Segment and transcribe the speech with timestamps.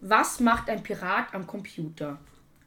[0.00, 2.18] Was macht ein Pirat am Computer?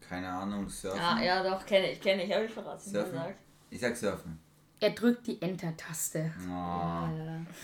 [0.07, 0.99] Keine Ahnung, surfen.
[0.99, 2.79] Ah, ja, doch, kenne ich, kenne ich, habe ich verraten.
[2.89, 3.11] surfen.
[3.11, 3.39] Gesagt.
[3.69, 4.39] Ich sag surfen.
[4.79, 6.31] Er drückt die Enter-Taste.
[6.45, 6.51] Oh.
[6.51, 7.09] Ja.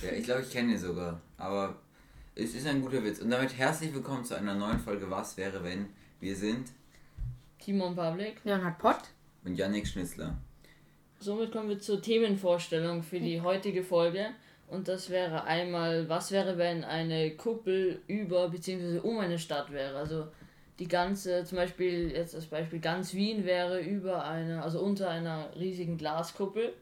[0.01, 1.19] Ja, ich glaube, ich kenne ihn sogar.
[1.37, 1.75] Aber
[2.33, 3.19] es ist ein guter Witz.
[3.19, 5.87] Und damit herzlich willkommen zu einer neuen Folge Was wäre wenn?
[6.19, 6.69] Wir sind
[7.59, 8.41] Timon Public.
[8.45, 9.01] Leonhard Pott.
[9.43, 10.37] und Yannick Schnitzler.
[11.19, 14.27] Somit kommen wir zur Themenvorstellung für die heutige Folge.
[14.69, 18.99] Und das wäre einmal, was wäre, wenn eine Kuppel über bzw.
[18.99, 19.97] um eine Stadt wäre?
[19.97, 20.27] Also
[20.77, 25.49] die ganze, zum Beispiel, jetzt das Beispiel, ganz Wien wäre über eine, also unter einer
[25.59, 26.73] riesigen Glaskuppel.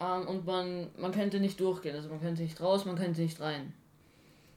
[0.00, 3.40] Ähm, und man, man könnte nicht durchgehen, also man könnte nicht raus, man könnte nicht
[3.40, 3.72] rein.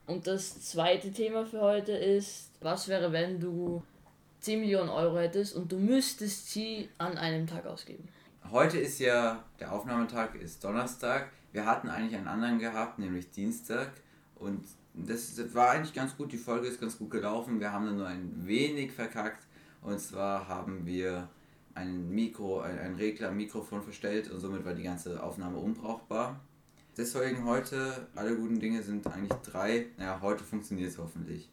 [0.05, 3.83] Und das zweite Thema für heute ist, was wäre, wenn du
[4.39, 8.07] 10 Millionen Euro hättest und du müsstest sie an einem Tag ausgeben?
[8.49, 11.31] Heute ist ja der Aufnahmetag, ist Donnerstag.
[11.57, 13.89] Wir hatten eigentlich einen anderen gehabt, nämlich Dienstag.
[14.35, 16.31] Und das war eigentlich ganz gut.
[16.31, 17.59] Die Folge ist ganz gut gelaufen.
[17.59, 19.47] Wir haben dann nur ein wenig verkackt.
[19.81, 21.29] Und zwar haben wir
[21.73, 26.39] ein Mikro, ein, ein Regler, ein Mikrofon verstellt und somit war die ganze Aufnahme unbrauchbar.
[26.95, 29.87] Deswegen heute, alle guten Dinge sind eigentlich drei.
[29.97, 31.49] Naja, heute funktioniert es hoffentlich.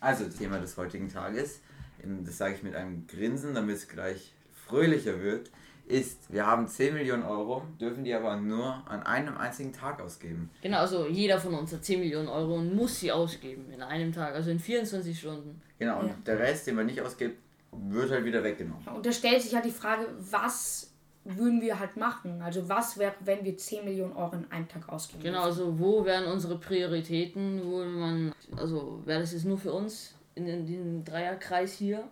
[0.00, 1.60] Also, das Thema des heutigen Tages,
[2.02, 5.50] ähm, das sage ich mit einem Grinsen, damit es gleich fröhlicher wird,
[5.88, 10.50] ist, wir haben 10 Millionen Euro, dürfen die aber nur an einem einzigen Tag ausgeben.
[10.62, 14.12] Genau, also jeder von uns hat 10 Millionen Euro und muss sie ausgeben in einem
[14.12, 15.60] Tag, also in 24 Stunden.
[15.78, 16.14] Genau, und Ja.
[16.26, 17.38] der Rest, den man nicht ausgibt,
[17.72, 18.86] wird halt wieder weggenommen.
[18.88, 20.92] Und da stellt sich ja die Frage, was
[21.24, 22.40] würden wir halt machen?
[22.42, 25.22] Also was wäre, wenn wir 10 Millionen Euro in einem Tag ausgeben?
[25.22, 30.14] Genau, also wo wären unsere Prioritäten, wo man, also wäre das jetzt nur für uns
[30.34, 32.08] in, in diesem Dreierkreis hier?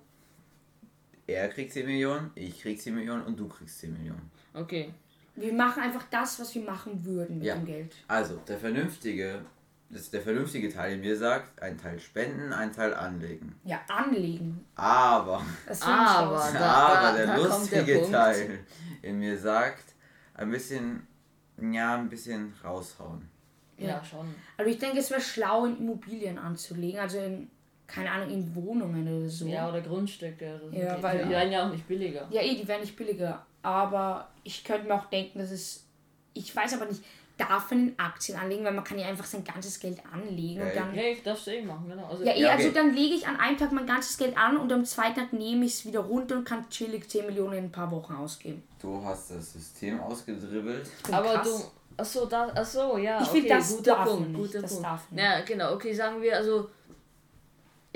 [1.26, 4.30] Er kriegt 10 Millionen, ich krieg 10 Millionen und du kriegst 10 Millionen.
[4.54, 4.92] Okay,
[5.34, 7.56] Wir machen einfach das, was wir machen würden mit Ja.
[7.56, 7.94] dem Geld.
[8.08, 9.44] Also, der vernünftige,
[9.90, 13.54] das ist der vernünftige Teil in mir sagt, ein Teil spenden, ein Teil anlegen.
[13.64, 14.64] Ja, anlegen.
[14.76, 15.42] Aber,
[15.80, 16.60] Aber da-
[17.08, 18.10] aber der da lustige der.
[18.10, 18.58] Teil
[19.02, 19.94] in mir sagt,
[20.34, 21.06] ein bisschen,
[21.60, 23.28] ja, ein bisschen raushauen.
[23.76, 24.04] ja, Ja.
[24.04, 24.34] schon.
[24.56, 26.98] Also ich denke, es wäre schlau, in Immobilien anzulegen.
[27.00, 27.50] Also in,
[27.86, 29.46] keine Ahnung, in Wohnungen oder so.
[29.46, 30.60] Ja, oder Grundstücke.
[30.62, 30.76] Oder so.
[30.76, 32.26] Ja, die, weil- die werden ja auch nicht billiger.
[32.30, 33.44] Ja, eh, die wären nicht billiger.
[33.62, 35.84] Aber ich könnte mir auch denken, dass es.
[36.34, 37.02] Ich weiß aber nicht,
[37.38, 40.68] darf man in Aktien anlegen, weil man kann ja einfach sein ganzes Geld anlegen und
[40.68, 40.92] Ja, dann.
[40.92, 42.06] Hey, darfst du eh machen, genau.
[42.06, 42.62] Also, Ja, eh, Ja, okay.
[42.64, 45.32] also dann lege ich an einem Tag mein ganzes Geld an und am zweiten Tag
[45.32, 48.62] nehme ich es wieder runter und kann chillig 10 Millionen in ein paar Wochen ausgeben.
[48.80, 50.88] Du hast das System ausgedribbelt.
[51.08, 51.46] Ich Aber krass.
[51.96, 52.02] du.
[52.02, 53.22] Achso, da, achso, ja.
[53.22, 54.86] Ich okay, find, das guter darf man Punkt, nicht, guter das Punkt.
[54.86, 56.68] darf man Ja, genau, okay, sagen wir, also.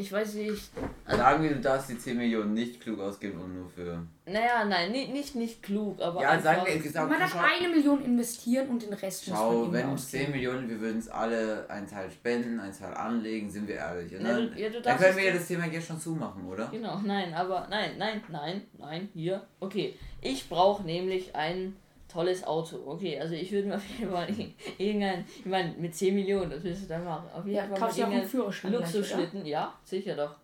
[0.01, 0.71] Ich weiß nicht.
[1.07, 4.03] Sagen wir, du darfst die 10 Millionen nicht klug ausgeben und nur für.
[4.25, 6.23] Naja, nein, nicht, nicht, nicht klug, aber.
[6.23, 10.09] Ja, sagen wir gesagt, Man darf eine Million investieren und den Rest schau wenn es
[10.11, 10.33] 10 ausgeben.
[10.33, 14.15] Millionen, wir würden es alle einen Teil spenden, einen Teil anlegen, sind wir ehrlich.
[14.15, 16.47] Und Ja, dann, du- ja, du dann können wir ja das Thema jetzt schon zumachen,
[16.49, 16.69] oder?
[16.73, 19.43] Genau, nein, aber nein, nein, nein, nein, hier.
[19.61, 21.77] Okay, ich brauche nämlich ein
[22.11, 22.77] tolles Auto.
[22.87, 24.29] Okay, also ich würde mir auf jeden Fall
[24.79, 27.29] irgendein, ich meine, mit 10 Millionen, das willst du dann machen.
[27.35, 30.35] Auf jeden Ja, Fall kaufst du mal auch einen Führerschein Luxusschlitten, ja, sicher doch.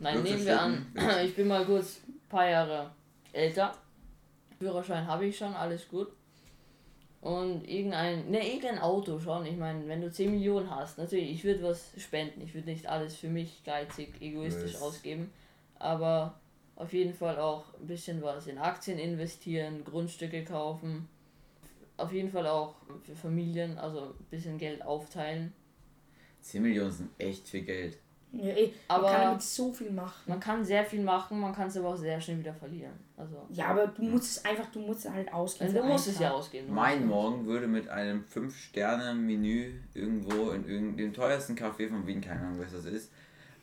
[0.00, 0.86] Nein, nehmen wir an,
[1.24, 2.90] ich bin mal kurz ein paar Jahre
[3.32, 3.74] älter.
[4.58, 6.08] Führerschein habe ich schon, alles gut.
[7.20, 9.44] Und irgendein, ne, irgendein Auto schon.
[9.44, 12.40] Ich meine, wenn du 10 Millionen hast, natürlich, ich würde was spenden.
[12.42, 14.82] Ich würde nicht alles für mich geizig, egoistisch Yes.
[14.82, 15.32] ausgeben.
[15.80, 16.38] Aber
[16.78, 21.08] auf jeden Fall auch ein bisschen was in Aktien investieren, Grundstücke kaufen.
[21.96, 25.52] Auf jeden Fall auch für Familien, also ein bisschen Geld aufteilen.
[26.40, 27.98] 10 Millionen sind echt viel Geld.
[28.30, 30.22] Ja, eh, Aber- man kann damit so viel machen.
[30.26, 32.92] Man kann sehr viel machen, man kann es aber auch sehr schnell wieder verlieren.
[33.16, 35.72] Also, Ja, aber du musst es einfach, du musst es halt ausgeben.
[35.74, 36.68] du für musst es ja ausgeben.
[36.68, 42.42] du Mein Morgen würde mit einem 5-Sterne-Menü irgendwo in irgendeinem teuersten Café von Wien, keine
[42.42, 43.10] Ahnung, was das ist,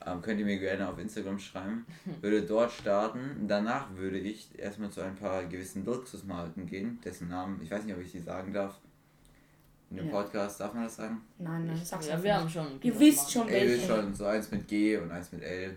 [0.06, 1.86] ähm, könnt ihr mir gerne auf Instagram schreiben,
[2.22, 3.46] würde dort starten.
[3.48, 7.96] Danach würde ich erstmal zu ein paar gewissen Luxusmarken gehen, dessen Namen, ich weiß nicht,
[7.96, 8.76] ob ich die sagen darf.
[9.92, 10.12] In dem Ja.
[10.14, 11.22] Podcast darf man das sagen?
[11.38, 12.42] Nein, nein, sag's Ja, wir nicht.
[12.42, 12.80] haben schon.
[12.82, 14.02] Ihr wisst schon, L ist welche.
[14.02, 15.76] schon so eins mit G und eins mit L.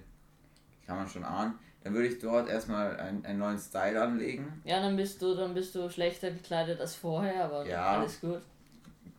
[0.87, 1.55] Kann man schon ahnen.
[1.85, 4.61] Dann würde ich dort erstmal einen, einen neuen Style anlegen.
[4.64, 7.99] Ja, dann bist du, dann bist du schlechter gekleidet als vorher, aber Ja.
[7.99, 8.41] alles gut.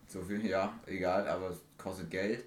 [0.08, 2.44] So viel, ja, egal, aber es kostet Geld.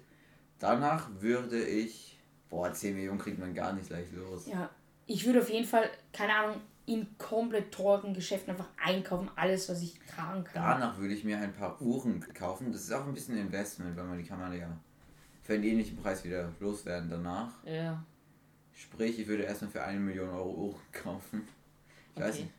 [0.58, 2.13] Danach würde ich.
[2.50, 4.46] Boah, 10 Millionen kriegt man gar nicht leicht los.
[4.46, 4.70] Ja,
[5.06, 9.80] ich würde auf jeden Fall, keine Ahnung, in komplett teuren Geschäften einfach einkaufen, alles, was
[9.82, 10.62] ich tragen kann.
[10.80, 12.70] Danach würde ich mir ein paar Uhren kaufen.
[12.72, 14.68] Das ist auch ein bisschen Investment, weil man die kann man ja
[15.42, 17.52] für einen ähnlichen Preis wieder loswerden danach.
[17.64, 18.02] Ja.
[18.72, 21.46] Sprich, ich würde erstmal für eine Million Euro Uhren kaufen.
[22.14, 22.42] Ich weiß Okay.
[22.44, 22.54] nicht.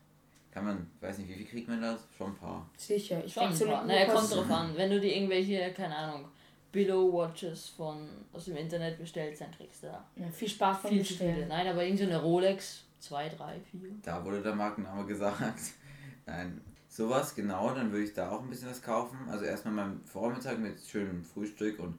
[0.51, 2.07] Kann man, weiß nicht, wie viel kriegt man das?
[2.17, 2.69] Schon ein paar.
[2.77, 3.21] Sicher.
[3.25, 3.43] Ich Schon.
[3.43, 3.85] ein paar.
[3.85, 4.71] Naja, kommt drauf an.
[4.77, 6.29] Wenn du dir irgendwelche, keine Ahnung,
[6.75, 10.99] Below Watches von aus dem Internet bestellt, du da Ja, viel Spaß beim viel.
[10.99, 11.47] Bestellen.
[11.47, 13.79] Nein, aber irgend so eine Rolex, 2, 3, 4.
[14.03, 15.41] Da wurde der Markenname gesagt.
[16.25, 19.17] Nein, sowas, genau, dann würde ich da auch ein bisschen was kaufen.
[19.29, 21.97] Also erstmal meinen Vormittag mit schönem Frühstück und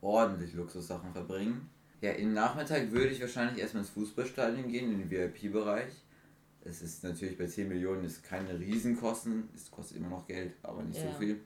[0.00, 1.68] ordentlich Luxussachen verbringen.
[2.00, 5.92] Ja, im Nachmittag würde ich wahrscheinlich erstmal ins Fußballstadion gehen, in den VIP-Bereich.
[6.64, 10.82] Es ist natürlich bei 10 Millionen ist keine Riesenkosten, es kostet immer noch Geld, aber
[10.82, 11.12] nicht Ja.
[11.12, 11.40] so viel.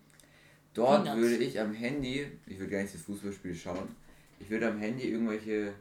[0.78, 1.20] Dort Peanuts.
[1.20, 3.88] würde ich am Handy, ich würde gar nicht das Fußballspiel schauen,
[4.38, 5.72] ich würde am Handy irgendwelche,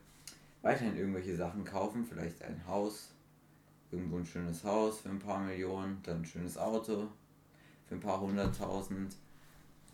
[0.64, 3.12] weiterhin irgendwelche Sachen kaufen, vielleicht ein Haus,
[3.92, 7.10] irgendwo ein schönes Haus für ein paar Millionen, dann ein schönes Auto
[7.86, 9.16] für ein paar hunderttausend.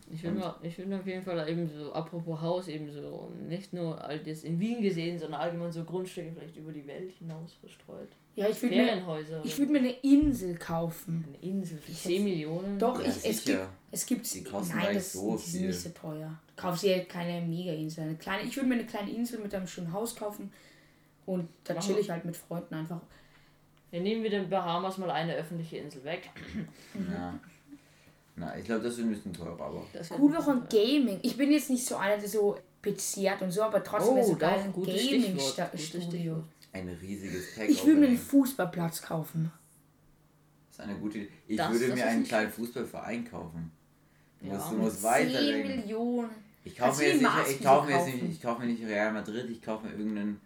[0.10, 4.26] Ich ich würde auf jeden Fall eben so, apropos Haus, eben so, nicht nur halt
[4.26, 8.10] jetzt in Wien gesehen, sondern allgemein so Grundstücke vielleicht über die Welt hinaus verstreut.
[8.35, 11.24] Ja, ich würde mir, ich würd mir eine Insel kaufen.
[11.27, 12.80] eine Insel für 10 Millionen.
[12.80, 15.80] Doch, Ja, ich, es gibt es gibt Die kosten nein, das, so die sind nicht
[15.80, 16.39] so teuer.
[16.56, 18.06] Du kaufst dir keine Mega-Insel.
[18.06, 20.51] Eine kleine, ich würde mir eine kleine Insel mit einem schönen Haus kaufen
[21.27, 23.01] und da chill ich halt mit Freunden einfach.
[23.91, 26.31] Wir nehmen wir den Bahamas mal eine öffentliche Insel weg.
[27.12, 27.39] Ja.
[28.35, 29.85] Na, ich glaube, das wird ein bisschen teurer, aber.
[29.94, 31.19] Das Gut ein bisschen Gaming.
[31.21, 34.39] Ich bin jetzt nicht so einer, der so bezehrt und so, aber trotzdem Oh, doch,
[34.39, 36.44] geil ein Gaming-Studio.
[36.74, 37.70] Ein riesiges Pack.
[37.70, 38.18] Ich würde mir einen.
[38.18, 39.52] Fußballplatz kaufen.
[40.70, 41.30] Das ist eine gute Idee.
[41.48, 43.72] Ich Das- würde das mir einen kleinen Fußballverein kaufen.
[44.42, 45.68] Du Ja, musst, du musst 10 weiterdenken.
[45.81, 46.30] Millionen.
[46.66, 48.84] Ich Kannst kaufe mir, jetzt nicht, ich kaufe mir jetzt nicht, ich kaufe mir nicht
[48.86, 50.42] Real Madrid, ich kaufe mir irgendeinen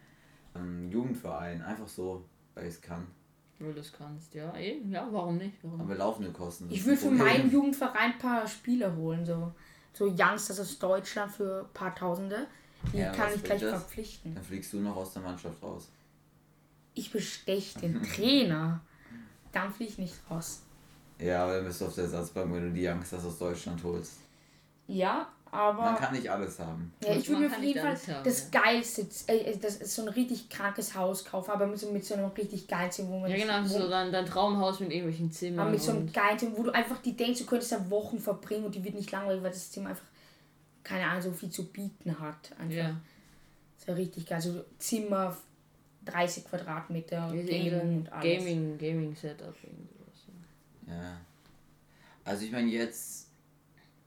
[0.56, 1.62] ähm, Jugendverein.
[1.62, 2.26] Einfach so,
[2.56, 3.08] weil ich es kann.
[3.60, 5.58] Wenn du das kannst, ja, eben, ja, warum nicht?
[5.64, 6.68] Warum Aber laufende Kosten.
[6.70, 9.52] Ich ein für meinen Jugendverein ein paar Spieler holen, so,
[9.94, 12.48] so Youngsters aus Deutschland für ein paar Tausende.
[12.94, 13.72] Die Ja, kann ich gleich das?
[13.72, 14.36] verpflichten.
[14.36, 15.90] Dann fliegst du noch aus der Mannschaft raus.
[16.98, 18.82] Ich bestech den Trainer.
[19.52, 20.62] Dann flieg ich nicht raus.
[21.20, 24.14] Ja, aber dann bist du auf der Ersatzbank, wenn du die Youngsters aus Deutschland holst.
[24.88, 25.96] Ja, Man aber.
[26.00, 26.94] kann nicht alles haben.
[27.04, 30.04] Ja, ich würde Man mir auf jeden Fall haben, das geilste, äh, das ist so
[30.04, 33.20] ein richtig krankes Haus kaufen, aber mit so, mit so einem richtig geilen Zimmer, wo
[33.20, 35.60] man Ja, genau, so dein, dein Traumhaus mit irgendwelchen Zimmern.
[35.62, 37.90] aber mit so einem und- geilen Zimmer, wo du einfach die denkst, du könntest da
[37.90, 40.06] Wochen verbringen und die wird nicht langweilig, weil das Zimmer einfach,
[40.84, 42.52] keine Ahnung, so viel zu bieten hat.
[42.60, 42.76] Einfach.
[42.78, 42.96] ja.
[43.78, 44.36] Das wäre richtig geil.
[44.38, 45.36] Also Zimmer,
[46.08, 48.38] 30 Quadratmeter, Gaming und alles.
[48.40, 49.56] Gaming, Gaming Setup.
[49.64, 50.28] irgend sowas,
[50.88, 51.18] ja.
[52.24, 53.28] Also ich meine jetzt,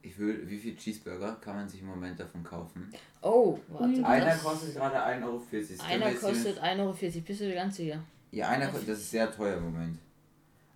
[0.03, 2.93] ich will, wie viel Cheeseburger kann man sich im Moment davon kaufen?
[3.23, 4.05] Oh, warte.
[4.05, 5.43] Einer das- kostet gerade 1,40 Euro.
[5.89, 6.93] Einer hier kostet 1,40 Euro.
[7.27, 8.03] Bist du dir ganz sicher?
[8.33, 9.99] Ja, einer kostet, das ist sehr teuer im Moment.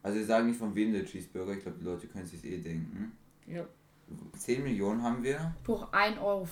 [0.03, 2.59] Also wir sagen nicht von wem der Cheeseburger, ich glaube die Leute können sich eh
[2.59, 3.13] denken.
[3.47, 3.65] Ja.
[4.39, 5.55] 10 Millionen haben wir.
[5.65, 6.47] Durch 1,40 Euro.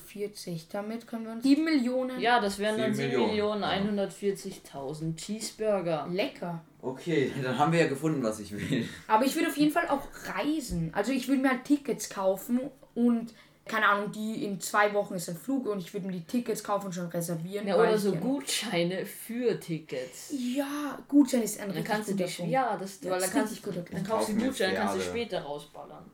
[0.73, 2.21] Damit können wir uns 7 Millionen.
[2.21, 4.05] Ja, das wären dann 7 7 Millionen, Millionen ja.
[4.07, 6.07] 140.000 Cheeseburger.
[6.11, 6.63] Lecker.
[6.81, 8.89] Okay, dann haben wir ja gefunden, was ich will.
[9.09, 10.91] Aber ich würde auf jeden Fall auch reisen.
[10.95, 12.61] Also ich würde mir halt Tickets kaufen
[12.95, 13.35] und
[13.65, 16.65] keine Ahnung, die in zwei Wochen ist ein Flug und ich würde mir die Tickets
[16.65, 17.67] kaufen und schon reservieren.
[17.67, 20.33] Ja, oder so ja- Gutscheine für Tickets.
[20.37, 22.53] Ja, Gutschein ist ein Dann richtig kannst du guter die, Punkt.
[22.53, 24.97] ja, das, Ja, weil das dann ist kannst richtig du, dann kaufst du Gutscheine, kannst
[24.97, 26.05] du später rausballern.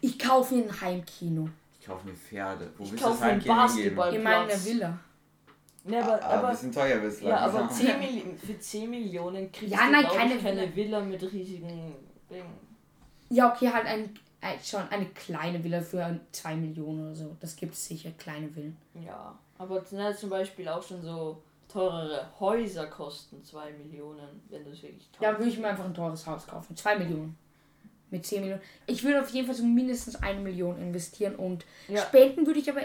[0.00, 1.48] Ich kaufe mir ein Heimkino.
[1.80, 2.70] Ich kaufe mir Pferde.
[2.76, 3.96] Wo Ich kaufe Heimkino hingeben?
[3.96, 4.14] Basketball.
[4.14, 4.64] In meiner.
[4.64, 4.98] Villa.
[5.88, 7.30] Ja, aber, Aber ein bisschen teuer bislang.
[7.30, 10.74] ja, aber 10 Milli für 10 Millionen kriegst Ja, du nein, glaub keine ich, keine
[10.76, 11.68] Villa mit riesigen
[12.28, 12.44] Dingen.
[13.28, 14.10] Ja, okay, halt ein,
[14.40, 17.36] ein, schon eine kleine Villa für 2 Millionen oder so.
[17.38, 18.76] Das gibt es sicher, kleine Villen.
[18.94, 24.70] Ja, aber ne, zum Beispiel auch schon so teurere Häuser kosten 2 Millionen, wenn du
[24.70, 26.74] es wirklich teuer Ja, würde ich mir einfach ein teures Haus kaufen.
[26.76, 27.38] 2 Millionen.
[28.10, 28.62] Mit 10 Millionen.
[28.86, 32.02] Ich würde auf jeden Fall so mindestens eine Million investieren und Ja.
[32.02, 32.82] spenden würde ich aber.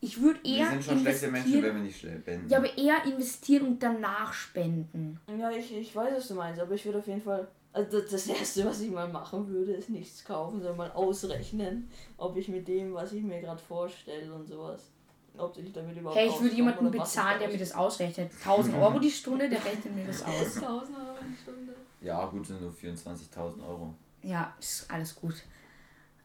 [0.00, 2.48] Ich würde wir eher sind schon schlechte Menschen, wenn wir nicht spenden.
[2.48, 5.18] Ja, aber eher investieren und danach spenden.
[5.38, 7.48] Ja, ich, ich weiß, was du meinst, aber ich würde auf jeden Fall.
[7.72, 12.36] Also das, Erste, was ich mal machen würde, ist nichts kaufen, sondern mal ausrechnen, ob
[12.36, 14.90] ich mit dem, was ich mir gerade vorstelle und sowas,
[15.36, 18.30] ob ich damit überhaupt Hey, ich würde jemanden bezahlen, der mir das ausrechnet.
[18.44, 20.56] 1000 Euro die Stunde, der rechnet mir das aus.
[20.56, 21.74] 1000 Euro die Stunde.
[22.00, 23.92] Ja, gut, sind nur 24.000 Euro.
[24.26, 25.34] Ja, ist alles gut.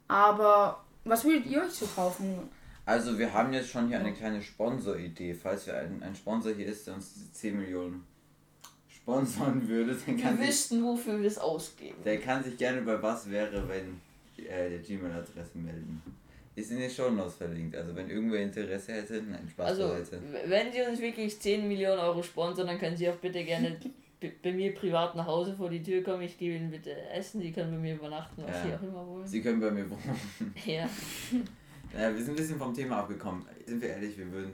[0.08, 2.50] Aber was würdet ihr euch so kaufen?
[2.86, 5.34] Also wir haben jetzt schon hier eine kleine Sponsoridee.
[5.34, 8.04] Falls wir ein, ein Sponsor hier ist, der uns diese 10 Millionen
[8.90, 11.98] sponsern würde, dann Wir kann, sich, wüssten, wofür wir es ausgeben.
[12.04, 14.00] der kann sich gerne bei was wäre, wenn
[14.46, 16.02] äh, der Gmail-Adresse melden.
[16.56, 17.76] Ist in den Shownotes verlinkt.
[17.76, 22.00] Also wenn irgendwer Interesse hätte, nein, Spaß Also, w- wenn Sie uns wirklich 10 Millionen
[22.00, 23.80] Euro sponsern, dann können Sie auch bitte gerne
[24.44, 26.22] bei mir privat nach Hause vor die Tür kommen.
[26.22, 27.42] Ich gebe Ihnen bitte Essen.
[27.42, 28.64] Sie können bei mir übernachten, was Ja.
[28.66, 29.28] Sie auch immer wollen.
[29.28, 30.54] Sie können bei mir wohnen.
[30.66, 30.90] Ja.
[31.94, 33.46] Naja, wir sind ein bisschen vom Thema abgekommen.
[33.66, 34.54] Sind wir ehrlich, wir würden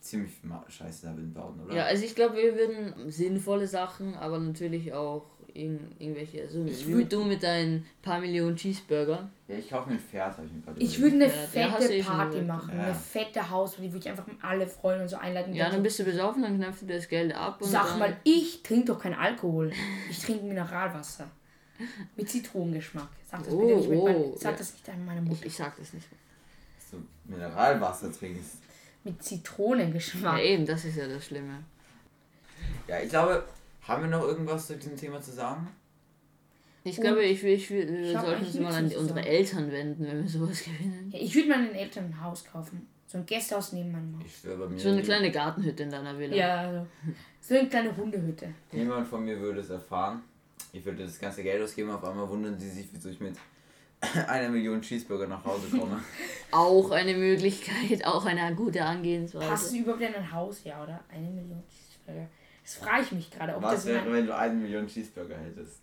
[0.00, 0.32] ziemlich
[0.68, 1.74] Scheiße damit bauen, oder?
[1.74, 5.26] Ja, also ich glaube, wir würden sinnvolle Sachen, aber natürlich auch
[5.56, 9.28] in, irgendwelche, also Ich wie würd- mit du mit deinen paar Millionen Cheeseburger.
[9.48, 11.94] Ja, ich kaufe mir ein Pferd, habe ich mir gerade Ich würde eine Ja, fette
[11.94, 12.76] eh Party machen.
[12.76, 12.84] Ja.
[12.84, 15.54] Eine fette Haus, wo die wirklich einfach alle freuen und so einladen.
[15.54, 17.98] Ja, dann bist du besoffen, dann knöpfst du dir das Geld ab und Sag dann,
[17.98, 19.72] mal, ich trinke doch kein Alkohol.
[20.10, 21.28] Ich trinke Mineralwasser.
[22.16, 23.08] Mit Zitronengeschmack.
[23.30, 24.58] Sag das Oh, bitte nicht mit mein, oh, Sag ja.
[24.58, 25.46] das nicht an meine ich, Mutter.
[25.46, 26.06] ich sag das nicht.
[26.78, 28.56] Dass du Mineralwasser trinkst.
[29.04, 30.40] Mit Ja, Zitronengeschmack.
[30.40, 31.62] eben, das ist ja das Schlimme.
[32.88, 33.44] Ja, ich glaube,
[33.88, 35.68] haben wir noch irgendwas zu diesem Thema zu sagen?
[36.84, 39.18] Ich glaube, ich, will- ich, will- ich wir sollten uns mal an unsere sagen.
[39.26, 41.10] Eltern wenden, wenn wir sowas gewinnen.
[41.12, 42.86] Ja, ich würde mal den Eltern ein Haus kaufen.
[43.08, 44.24] So ein Gästehaus neben meinem Haus.
[44.26, 44.78] Ich schwöre bei mir.
[44.78, 46.36] So eine kleine Gartenhütte in deiner Villa.
[46.36, 46.86] Ja, also.
[47.40, 48.48] So eine kleine Hundehütte.
[48.72, 50.22] Niemand von mir würde es erfahren.
[50.72, 53.36] Ich würde das ganze Geld ausgeben, auf einmal wundern sie sich, wieso ich mit
[54.28, 56.00] einer Million Cheeseburger nach Hause komme.
[56.52, 59.52] Auch eine Möglichkeit, auch eine gute Angehensweise.
[59.52, 61.00] es überhaupt in ein Haus, ja, oder?
[61.08, 62.28] Eine Million Cheeseburger.
[62.66, 65.36] Das frage ich mich gerade, ob Was das in wäre, wenn du eine Million Cheeseburger
[65.36, 65.80] hättest?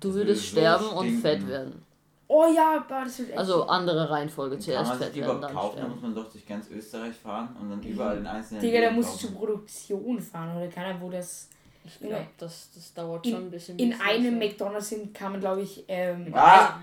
[0.00, 1.22] Du Das würdest würde so sterben und stinken.
[1.22, 1.82] fett werden.
[2.28, 3.38] Oh ja, das wird echt.
[3.38, 4.58] Also andere Reihenfolge.
[4.58, 5.78] Zuerst fett die werden, überhaupt dann kaufen?
[5.80, 8.90] Da muss man doch durch ganz Österreich fahren und dann überall in einzelnen Digga, da
[8.90, 11.48] musst du zur Produktion fahren oder keiner, wo das.
[11.84, 13.78] Ich glaube, das, das dauert In- schon ein bisschen.
[13.78, 16.80] In einem so- McDonalds sind, kann man, glaube ich, ähm, Ah!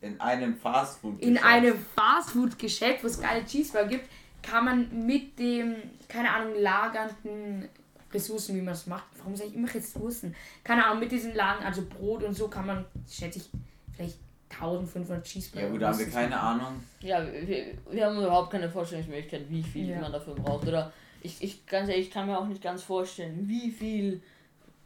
[0.00, 1.20] In einem Fastfood.
[1.20, 4.08] in einem Fastfood-Geschäft, wo es geile Cheeseburger gibt,
[4.42, 5.74] kann man mit dem,
[6.08, 7.68] keine Ahnung, lagernden
[8.12, 9.04] Ressourcen, wie man das macht.
[9.18, 10.34] Warum sage ich immer Ressourcen?
[10.64, 13.48] Keine Ahnung, mit diesen Lagen, also Brot und so, kann man, schätze ich,
[13.94, 14.18] vielleicht
[14.50, 15.66] 1500 Cheeseburger.
[15.66, 16.60] Ja gut, da haben wir keine machen.
[16.60, 16.82] Ahnung.
[17.00, 20.00] Ja, wir, wir haben überhaupt keine Vorstellungsmöglichkeit, wie viel Ja.
[20.00, 20.66] man dafür braucht.
[20.66, 20.90] Oder
[21.22, 24.22] ich, ich ganz ehrlich, ich kann mir auch nicht ganz vorstellen, wie viel,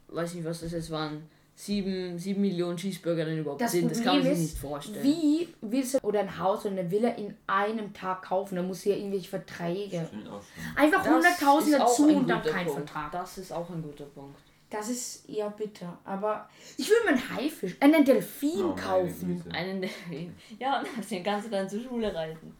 [0.09, 1.23] weiß nicht, was das jetzt waren,
[1.55, 3.89] sieben, sieben Millionen Cheeseburger denn überhaupt Das sind.
[3.91, 5.03] Das kann man Problem sich ist, nicht vorstellen.
[5.03, 8.55] Wie willst du oder ein Haus oder eine Villa in einem Tag kaufen?
[8.55, 10.09] Da musst du ja irgendwelche Verträge.
[10.75, 12.89] Einfach Das 100.000 ist auch dazu ein und dann kein Punkt.
[12.89, 13.11] Vertrag.
[13.11, 14.39] Das ist auch ein guter Punkt.
[14.69, 15.99] Das ist eher bitter.
[16.03, 19.43] Aber ich würde mir einen Haifisch, einen Delfin Oh, kaufen.
[19.51, 20.35] Einen Delfin.
[20.57, 22.55] Ja, und den kannst du dann zur Schule reiten.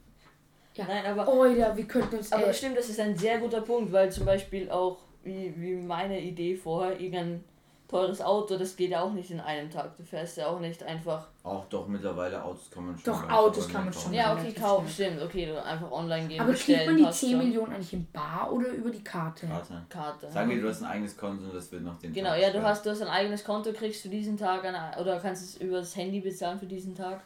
[0.76, 0.86] Ja.
[0.88, 2.32] Nein, aber, Oida, wir könnten uns.
[2.32, 6.20] aber stimmt, das ist ein sehr guter Punkt, weil zum Beispiel auch, wie, wie meine
[6.20, 7.44] Idee vorher, irgendein
[7.88, 9.96] teures Auto, das geht ja auch nicht in einem Tag.
[9.98, 11.28] Du fährst ja auch nicht einfach.
[11.44, 13.14] Auch doch mittlerweile Autos kann man schon.
[13.14, 14.04] Doch, Autos kann man kaufen.
[14.06, 14.14] schon.
[14.14, 15.10] Ja, okay, relativ kauf, schnell.
[15.12, 15.24] stimmt.
[15.24, 16.42] Okay, du einfach online gehen.
[16.42, 17.40] aber kriegt man die passt 10 schon.
[17.40, 19.46] Millionen eigentlich im Bar oder über die Karte?
[19.48, 19.86] Karte.
[19.90, 20.32] Karte.
[20.32, 22.50] Sagen wir, du hast ein eigenes Konto und das wird noch den Genau, Tag ja,
[22.52, 25.58] du hast, du hast ein eigenes Konto, kriegst du diesen Tag eine, oder kannst es
[25.58, 27.22] über das Handy bezahlen für diesen Tag.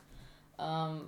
[0.59, 1.01] Ähm,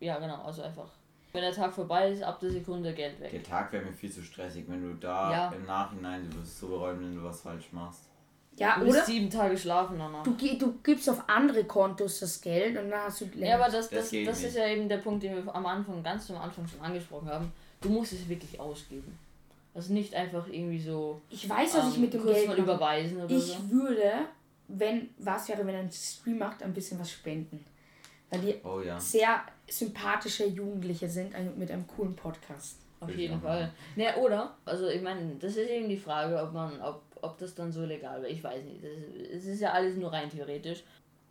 [0.00, 0.88] ja, genau, also einfach.
[1.32, 3.30] Wenn der Tag vorbei ist, ab der Sekunde Geld weg.
[3.30, 5.52] Der Tag wäre mir viel zu stressig, wenn du da Ja.
[5.56, 8.09] im Nachhinein, du wirst so bereuen, wenn du was falsch machst.
[8.60, 9.06] Ja, Du musst oder?
[9.06, 10.22] sieben Tage schlafen danach.
[10.22, 13.24] Du, du gibst auf andere Kontos das Geld und dann hast du.
[13.36, 16.02] Ja, aber das, Das das, das ist ja eben der Punkt, den wir am Anfang,
[16.02, 17.52] ganz zum Anfang schon angesprochen haben.
[17.80, 19.18] Du musst es wirklich ausgeben.
[19.74, 22.52] Also nicht einfach irgendwie so ich weiß, was ich ähm, mit dem kurz Geld mal
[22.58, 22.62] mache.
[22.64, 23.70] überweisen oder Ich so.
[23.70, 24.12] würde,
[24.68, 27.64] wenn, was wäre, wenn er einen Stream macht, ein bisschen was spenden.
[28.28, 28.98] Weil die Oh ja.
[29.00, 32.76] sehr sympathische Jugendliche sind ein- mit einem coolen Podcast.
[33.00, 33.72] Auf ich jeden Fall.
[33.96, 34.54] Ne, oder?
[34.66, 37.84] Also ich meine, das ist eben die Frage, ob man, ob, ob das dann so
[37.84, 38.32] legal wäre.
[38.32, 38.82] Ich weiß nicht.
[39.32, 40.82] Es ist ja alles nur rein theoretisch.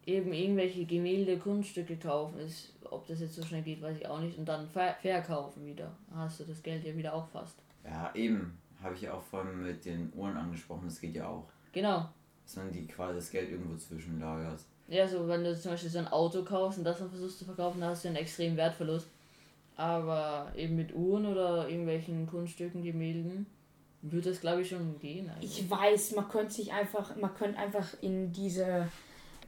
[0.05, 4.19] Eben irgendwelche Gemälde, Kunststücke kaufen, ist, ob das jetzt so schnell geht, weiß ich auch
[4.19, 4.37] nicht.
[4.37, 5.95] Und dann ver verkaufen wieder.
[6.13, 7.59] Hast du das Geld ja wieder auch fast.
[7.83, 8.57] Ja, eben.
[8.81, 11.49] Habe ich ja auch vorhin mit den Uhren angesprochen, das geht ja auch.
[11.73, 12.07] Genau.
[12.45, 14.61] Dass man die quasi das Geld irgendwo zwischenlagert.
[14.87, 17.45] Ja, so wenn du zum Beispiel so ein Auto kaufst und das dann versuchst zu
[17.45, 19.07] verkaufen, dann hast du einen extremen Wertverlust.
[19.75, 23.45] Aber eben mit Uhren oder irgendwelchen Kunststücken, Gemälden,
[24.01, 25.29] wird das glaube ich schon gehen.
[25.29, 25.41] Also.
[25.41, 28.87] Ich weiß, man könnte sich einfach, man könnte einfach in diese,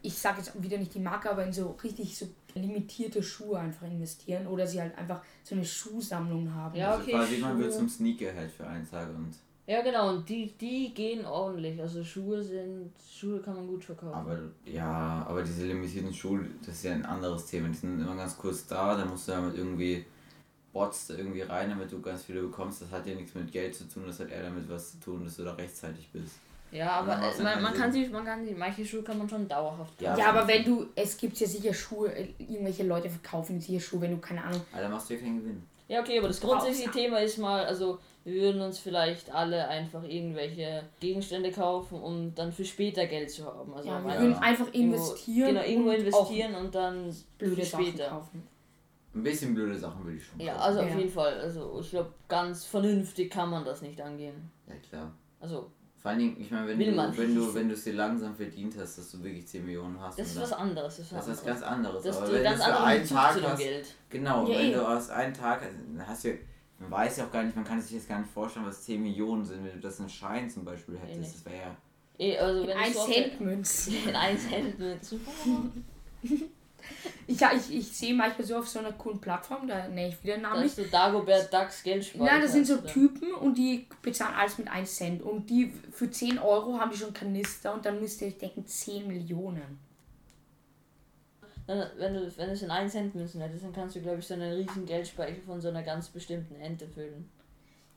[0.02, 3.88] ich sage jetzt wieder nicht die Marke, aber in so richtig so limitierte Schuhe einfach
[3.88, 6.76] investieren oder sie halt einfach so eine Schuhsammlung haben.
[6.76, 7.80] Ja, also okay, quasi man wird Schuhe.
[7.80, 9.34] zum Sneakerhead für einen Tag und.
[9.68, 11.80] Ja, genau, und die, die gehen ordentlich.
[11.80, 14.14] Also Schuhe sind, Schuhe kann man gut verkaufen.
[14.16, 17.70] Aber ja, aber diese limitierten Schuhe, das ist ja ein anderes Thema.
[17.70, 20.06] Die sind immer ganz kurz da, da musst du damit irgendwie
[20.74, 22.82] Bots da irgendwie rein, damit du ganz viele bekommst.
[22.82, 25.24] Das hat ja nichts mit Geld zu tun, das hat eher damit was zu tun,
[25.26, 26.36] dass du da rechtzeitig bist.
[26.72, 29.28] ja, aber dann äh, man, man kann sich, man kann sich, manche Schuhe kann man
[29.30, 33.10] schon dauerhaft Ja, Ja, aber wenn du, es gibt ja sicher Schuhe, äh, irgendwelche Leute
[33.10, 34.62] verkaufen sicher Schuhe, wenn du keine Ahnung.
[34.72, 35.64] Aber da machst du ja keinen Gewinn.
[35.90, 40.04] Ja, okay, aber das grundsätzliche Thema ist mal, also wir würden uns vielleicht alle einfach
[40.04, 43.74] irgendwelche Gegenstände kaufen, um dann für später Geld zu haben.
[43.74, 45.48] Also Ja, wir würden einfach irgendwo- investieren.
[45.50, 48.08] Genau, irgendwo und investieren und dann Auch blöde für Sachen später.
[48.10, 48.44] kaufen.
[49.14, 50.64] Ein bisschen blöde Sachen würde ich schon Ja, kaufen.
[50.66, 50.98] also auf Ja.
[50.98, 51.40] jeden Fall.
[51.40, 54.50] Also ich glaube, ganz vernünftig kann man das nicht angehen.
[54.68, 55.12] Ja, klar.
[55.40, 55.70] Also,
[56.02, 58.74] Vor allen Dingen, ich meine, wenn du, wenn du, wenn du es dir langsam verdient
[58.80, 60.18] hast, dass du wirklich 10 Millionen hast.
[60.18, 60.98] das ist was anderes.
[60.98, 62.04] Das ist, Das was ist ganz anderes.
[62.04, 63.96] Das ist aber wenn ganz du für andere einen Tag hast, Geld.
[64.10, 64.74] Genau, Ja, wenn eh.
[64.74, 66.38] du aus einen Tag, also, dann hast du,
[66.80, 69.02] man weiß ja auch gar nicht, man kann sich jetzt gar nicht vorstellen, was 10
[69.04, 71.36] Millionen sind, wenn du das in Schein zum Beispiel Eh hättest.
[71.36, 71.76] Das wäre ja.
[72.18, 73.94] Eh, also wenn auf der- Cent Münzen.
[74.10, 75.22] In 1 Cent Münzen.
[77.32, 80.24] Ich, ja, ich, ich sehe manchmal so auf so einer coolen Plattform, da nenne ich
[80.24, 80.78] wieder einen Namen Da nicht.
[80.78, 82.26] ist so Dagobert Ducks Geldspeicher.
[82.26, 82.78] Nein, das sind so?
[82.78, 85.22] Typen und die bezahlen alles mit 1 Cent.
[85.22, 88.66] Und die für 10 Euro haben die schon Kanister und dann müsst ihr euch denken,
[88.66, 89.80] 10 Millionen.
[91.68, 94.20] Dann, wenn du wenn du es in 1 Cent Münzen hättest, dann kannst du, glaube
[94.20, 97.30] ich, so einen riesen Geldspeicher von so einer ganz bestimmten Ente füllen.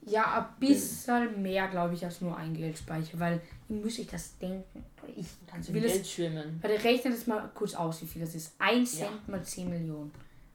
[0.06, 4.84] Ja, ein bisschen mehr, glaube ich, als nur ein Geldspeicher, weil müsst euch das denken.
[5.16, 5.92] Ich Kannst will in es.
[5.94, 6.58] Geld schwimmen.
[6.60, 8.54] Warte, rechne das mal kurz aus, wie viel das ist.
[8.58, 10.12] 1 Cent mal 10 Millionen.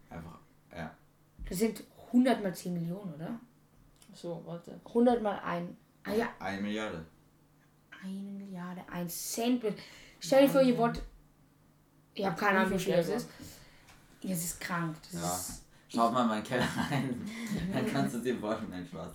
[0.10, 0.38] Einfach.
[0.75, 0.94] Ja.
[1.48, 3.39] Das sind 100 mal 10 Millionen, oder?
[4.13, 4.79] So, warte.
[4.86, 5.70] 100 mal 1.
[6.03, 7.03] Ah ja, Eine Milliarde.
[8.03, 9.63] eine Milliarde, 1 Cent.
[10.20, 11.01] Stell dir vor, ihr wollt.
[12.13, 13.29] Ich habe keine Ahnung, wie viel das ist.
[14.22, 14.96] Ja, es ist krank.
[15.12, 15.34] Das Ja.
[15.36, 17.20] ist, Schaut mal in meinen Keller rein.
[17.74, 19.12] Dann kannst du dir vorstellen, Spaß.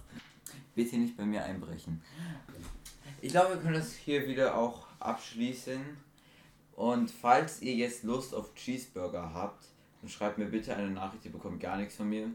[0.74, 2.02] Bitte nicht bei mir einbrechen.
[3.20, 5.80] Ich glaube, wir können das hier wieder auch abschließen.
[6.74, 9.64] Und falls ihr jetzt Lust auf Cheeseburger habt,
[10.00, 12.28] dann schreibt mir bitte eine Nachricht, ihr bekommt gar nichts von mir.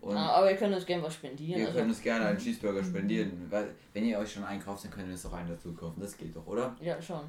[0.00, 1.58] Und Ah, aber ihr könnt uns gerne was spendieren.
[1.60, 3.46] ihr Also, könnt uns gerne einen Cheeseburger spendieren.
[3.50, 5.98] Weil, wenn ihr euch schon einkauft, dann könnt ihr uns auch einen dazu kaufen.
[6.00, 6.76] Das geht doch, oder?
[6.80, 7.24] ja, schon.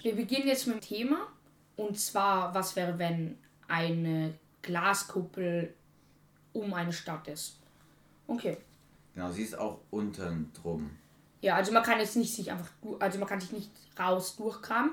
[0.00, 1.26] wir beginnen jetzt mit dem Thema.
[1.76, 3.38] Und zwar, was wäre, wenn
[3.68, 5.74] eine Glaskuppel
[6.54, 7.57] um eine Stadt ist?
[8.28, 8.56] Okay.
[9.14, 10.90] Genau, sie ist auch unten drum.
[11.40, 12.70] Ja, also man kann jetzt nicht sich einfach,
[13.00, 14.92] also man kann sich nicht raus durchkramen.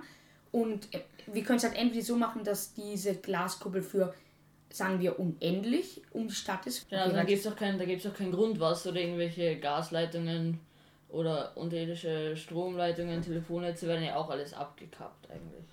[0.51, 4.13] Und äh, wir können es halt entweder so machen, dass diese Glaskuppel für,
[4.71, 6.89] sagen wir, unendlich um die Stadt ist.
[6.89, 9.59] Ja, also Okay, da gibt es auch, kein, da gibt's auch kein Grundwasser oder irgendwelche
[9.59, 10.59] Gasleitungen
[11.09, 15.65] oder unterirdische Stromleitungen, Telefonnetze werden ja auch alles abgekappt eigentlich.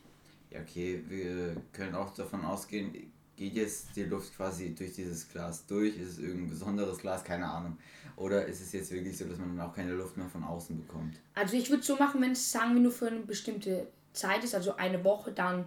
[0.51, 2.93] Ja, okay, wir können auch davon ausgehen,
[3.37, 5.97] geht jetzt die Luft quasi durch dieses Glas durch?
[5.97, 7.25] Ist es irgendein besonderes Glas?
[7.25, 7.79] Keine Ahnung.
[8.17, 10.77] Oder ist es jetzt wirklich so, dass man dann auch keine Luft mehr von außen
[10.77, 11.17] bekommt?
[11.35, 14.55] Also ich würde so machen, wenn es, sagen wir, nur für eine bestimmte Zeit ist,
[14.55, 15.65] also eine Woche, dann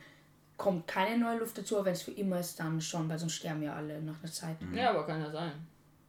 [0.57, 3.34] kommt keine neue Luft dazu, aber wenn es für immer ist, dann schon, weil sonst
[3.34, 4.57] sterben ja alle nach einer Zeit.
[4.74, 5.51] Ja, aber kann ja sein.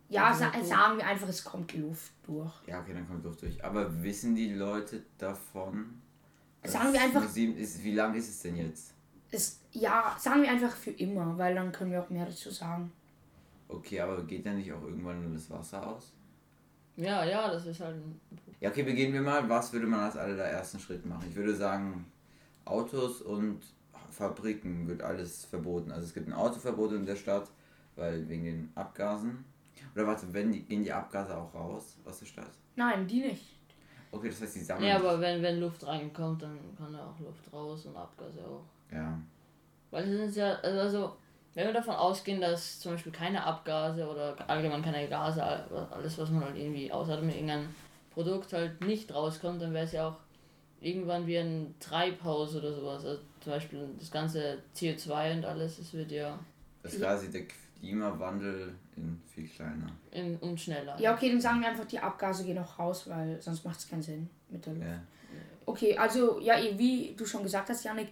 [0.08, 2.52] Ja, sa sagen wir einfach, es kommt Luft durch.
[2.68, 3.64] Ja, okay, dann kommt Luft durch.
[3.64, 6.00] Aber wissen die Leute davon?
[6.62, 8.92] dass Sagen wir einfach- sieben ist, wie lang ist es denn jetzt?
[9.30, 12.92] Es, ja, sagen wir einfach für immer, weil dann können wir auch mehr dazu sagen.
[13.68, 16.12] Okay, aber geht dann nicht auch irgendwann nur das Wasser aus?
[16.96, 18.20] Ja, ja, das ist halt ein
[18.60, 19.46] Ja, okay, beginnen wir mal.
[19.48, 21.26] Was würde man als allerersten Schritt machen?
[21.28, 22.06] Ich würde sagen,
[22.64, 23.60] Autos und
[24.10, 25.90] Fabriken wird alles verboten.
[25.92, 27.50] Also es gibt ein Autoverbot in der Stadt,
[27.96, 29.44] weil wegen den Abgasen.
[29.94, 32.50] Oder warte, wenn die, gehen die Abgase auch raus aus der Stadt?
[32.76, 33.44] Nein, die nicht.
[34.10, 34.88] Okay, das heißt, die sammeln.
[34.88, 38.64] Ja, aber wenn, wenn Luft reinkommt, dann kann da auch Luft raus und Abgase auch.
[38.90, 39.18] Ja.
[39.90, 41.16] Weil es sind ja, also, also
[41.54, 46.30] wenn wir davon ausgehen, dass zum Beispiel keine Abgase oder allgemein keine Gase, alles was
[46.30, 47.68] man halt irgendwie außer mit irgendeinem
[48.12, 50.16] Produkt halt nicht rauskommt, dann wäre es ja auch
[50.80, 53.04] irgendwann wie ein Treibhaus oder sowas.
[53.04, 56.38] Also zum Beispiel das ganze CO2 und alles, es wird ja
[56.82, 57.42] Das ist quasi der
[57.80, 59.86] Klimawandel in viel kleiner.
[60.10, 60.98] in, und schneller.
[61.00, 63.88] Ja, okay, dann sagen wir einfach, die Abgase gehen auch raus, weil sonst macht es
[63.88, 64.86] keinen Sinn mit der Luft.
[64.86, 65.00] Ja.
[65.66, 68.08] Okay, also, ja, wie du schon gesagt hast, Janik,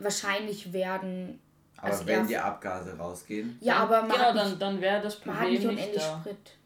[0.00, 1.40] wahrscheinlich werden.
[1.76, 5.24] Aber Als wenn die Abgase rausgehen, Ja, aber man genau, hat dann, dann wäre das
[5.24, 6.18] man hat nicht Problem nicht unendlich da.
[6.20, 6.56] Sprit.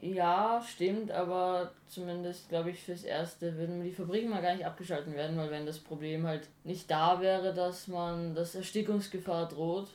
[0.00, 5.14] Ja, stimmt, aber zumindest glaube ich fürs Erste würden die Fabriken mal gar nicht abgeschalten
[5.14, 9.88] werden, weil wenn das Problem halt nicht da wäre, dass man, dass Erstickungsgefahr droht,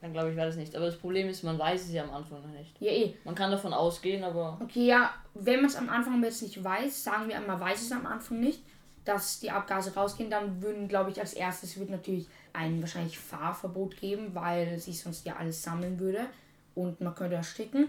[0.00, 0.74] dann glaube ich wäre das nicht.
[0.74, 2.80] Aber das Problem ist, man weiß es ja am Anfang noch nicht.
[2.80, 3.14] Ja, eh.
[3.24, 7.04] Man kann davon ausgehen, aber Okay, ja, wenn man es am Anfang jetzt nicht weiß,
[7.04, 8.62] sagen wir einmal, weiß es am Anfang nicht,
[9.06, 13.96] dass die Abgase rausgehen, dann würden, glaube ich, als erstes wird natürlich ein wahrscheinlich Fahrverbot
[13.96, 16.26] geben, weil sich sonst ja alles sammeln würde
[16.74, 17.88] und man könnte ersticken.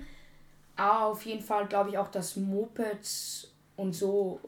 [0.76, 4.40] Aber auf jeden Fall glaube ich auch, dass Mopeds und so,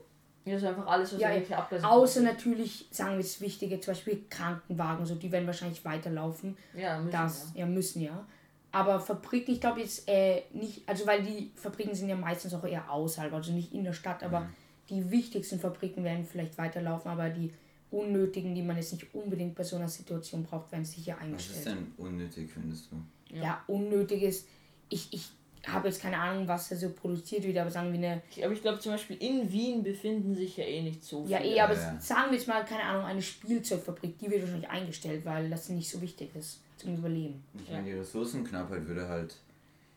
[0.44, 3.94] hier ist einfach alles, was Ja, irgendwelche Abgase außer natürlich, sagen wir das Wichtige, zum
[3.94, 6.56] Beispiel Krankenwagen, so die werden wahrscheinlich weiterlaufen.
[6.76, 7.62] ja, müssen Das, ja.
[7.62, 8.26] ja, müssen ja.
[8.72, 12.64] Aber Fabriken, ich glaube jetzt äh, nicht, also weil die Fabriken sind ja meistens auch
[12.64, 14.48] eher außerhalb, also nicht in der Stadt, aber
[14.90, 17.52] die wichtigsten Fabriken werden vielleicht weiterlaufen, aber die
[17.92, 21.56] unnötigen, die man jetzt nicht unbedingt bei so einer Situation braucht, werden sicher was ist
[21.58, 21.66] eingestellt.
[21.78, 23.36] denn unnötig, findest du?
[23.36, 24.46] Ja, unnötiges,
[24.90, 25.28] ich, ich
[25.68, 28.54] habe jetzt keine Ahnung, was da so produziert wird, aber sagen wir eine, Ich- Aber
[28.54, 31.56] ich glaube zum Beispiel in Wien befinden sich ja eh nicht so ja viele.
[31.56, 32.00] eh, aber ja.
[32.00, 35.90] sagen wir jetzt mal, keine Ahnung, eine Spielzeugfabrik, die wird wahrscheinlich eingestellt, weil das nicht
[35.90, 37.44] so wichtig ist zum Überleben.
[37.62, 37.76] Ich Ja.
[37.78, 39.36] meine, die Ressourcenknappheit würde halt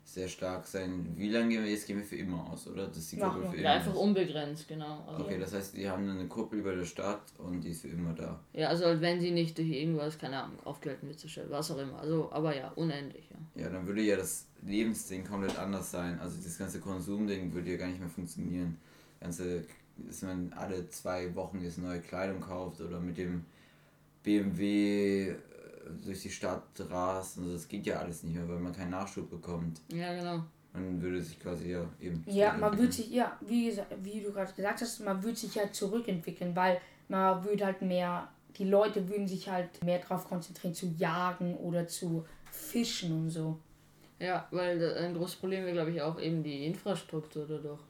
[0.04, 1.14] sehr stark sein.
[1.16, 1.86] Wie lange gehen wir jetzt?
[1.86, 2.88] Gehen wir für immer aus, oder?
[2.88, 3.64] Das ist die Kuppel für immer.
[3.64, 5.04] Ja, einfach unbegrenzt, genau.
[5.06, 7.88] Also okay, das heißt, die haben eine Kuppel über der Stadt und die ist für
[7.88, 8.40] immer da.
[8.52, 11.98] Ja, also halt, wenn sie nicht durch irgendwas, keine Ahnung, aufgehalten wird, was auch immer.
[11.98, 13.62] Also, aber ja, unendlich, ja.
[13.62, 16.18] Ja, dann würde ja das Lebensding komplett anders sein.
[16.20, 18.78] Also das ganze Konsumding würde ja gar nicht mehr funktionieren.
[19.20, 19.64] Ganze,
[19.96, 23.44] dass man alle zwei Wochen jetzt neue Kleidung kauft oder mit dem
[24.22, 25.34] BMW
[26.04, 29.30] durch die Stadt rast und das geht ja alles nicht mehr, weil man keinen Nachschub
[29.30, 29.80] bekommt.
[29.88, 30.44] Ja, genau.
[30.72, 32.24] Man würde sich quasi ja eben.
[32.26, 35.70] Ja, man würde sich, ja, wie, wie du gerade gesagt hast, man würde sich ja
[35.70, 40.86] zurückentwickeln, weil man würde halt mehr, die Leute würden sich halt mehr darauf konzentrieren zu
[40.96, 43.58] jagen oder zu fischen und so.
[44.18, 47.80] Ja, weil ein großes Problem wäre, glaube ich, auch eben die Infrastruktur dadurch.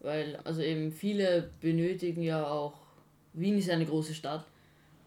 [0.00, 2.74] Weil, also eben viele benötigen ja auch,
[3.34, 4.44] Wien ist eine große Stadt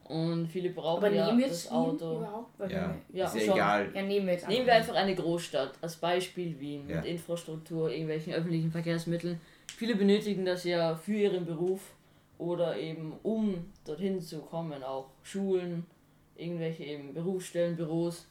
[0.10, 2.26] und viele brauchen Aber ja das Auto.
[2.68, 3.92] Ja, ja, ist ja egal.
[3.94, 6.96] Ja, nehmen wir jetzt nehmen wir einfach eine Großstadt als Beispiel Wien ja.
[6.96, 9.40] mit Infrastruktur, irgendwelchen öffentlichen Verkehrsmitteln.
[9.78, 11.94] Viele benötigen das ja für ihren Beruf
[12.40, 15.86] oder eben um dorthin zu kommen, auch Schulen,
[16.36, 18.26] irgendwelche eben Berufsstellen, Büros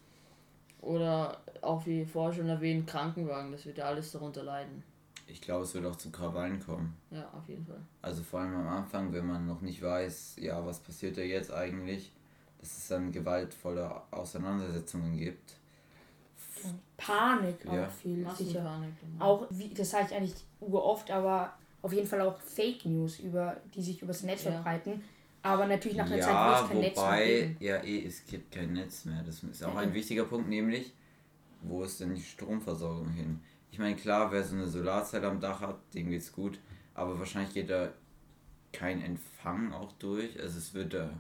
[0.80, 4.82] oder auch wie vorher schon erwähnt Krankenwagen, das wird ja alles darunter leiden.
[5.30, 6.96] Ich glaube, es wird auch zu Krawallen kommen.
[7.10, 7.80] Ja, auf jeden Fall.
[8.00, 11.52] Also vor allem am Anfang, wenn man noch nicht weiß, ja, was passiert da jetzt
[11.52, 12.12] eigentlich,
[12.58, 15.54] dass es dann gewaltvolle Auseinandersetzungen gibt.
[16.96, 17.86] Panik ja.
[17.86, 18.62] auch viel, sicher.
[18.62, 19.24] Panik, genau.
[19.24, 23.56] Auch, wie, das sage ich eigentlich oft, aber auf jeden Fall auch Fake News, über,
[23.74, 24.52] die sich übers Netz ja.
[24.52, 25.04] verbreiten.
[25.42, 27.62] Aber natürlich nach einer ja, Zeit, wo es kein wobei, Netz mehr gibt.
[27.62, 29.22] Ja, eh, es gibt kein Netz mehr.
[29.22, 30.92] Das ist auch ein wichtiger Punkt, nämlich,
[31.62, 33.40] wo ist denn die Stromversorgung hin?
[33.70, 36.58] Ich meine, klar, wer so eine Solarzelle am Dach hat, dem geht's gut,
[36.94, 37.90] aber wahrscheinlich geht da
[38.72, 40.38] kein Empfang auch durch.
[40.40, 41.10] Also es wird da.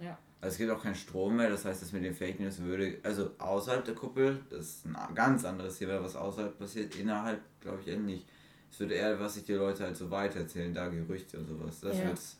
[0.00, 0.18] Ja.
[0.40, 2.98] Also es gibt auch keinen Strom mehr, das heißt, das mit den Fake News würde,
[3.02, 7.78] also außerhalb der Kuppel, das ist ein ganz anderes Thema, was außerhalb passiert, innerhalb glaube
[7.80, 8.26] ich eher nicht.
[8.70, 11.80] Es würde eher, was sich die Leute halt so weitererzählen, da Gerüchte und sowas.
[11.80, 12.04] Das ja.
[12.06, 12.36] wird's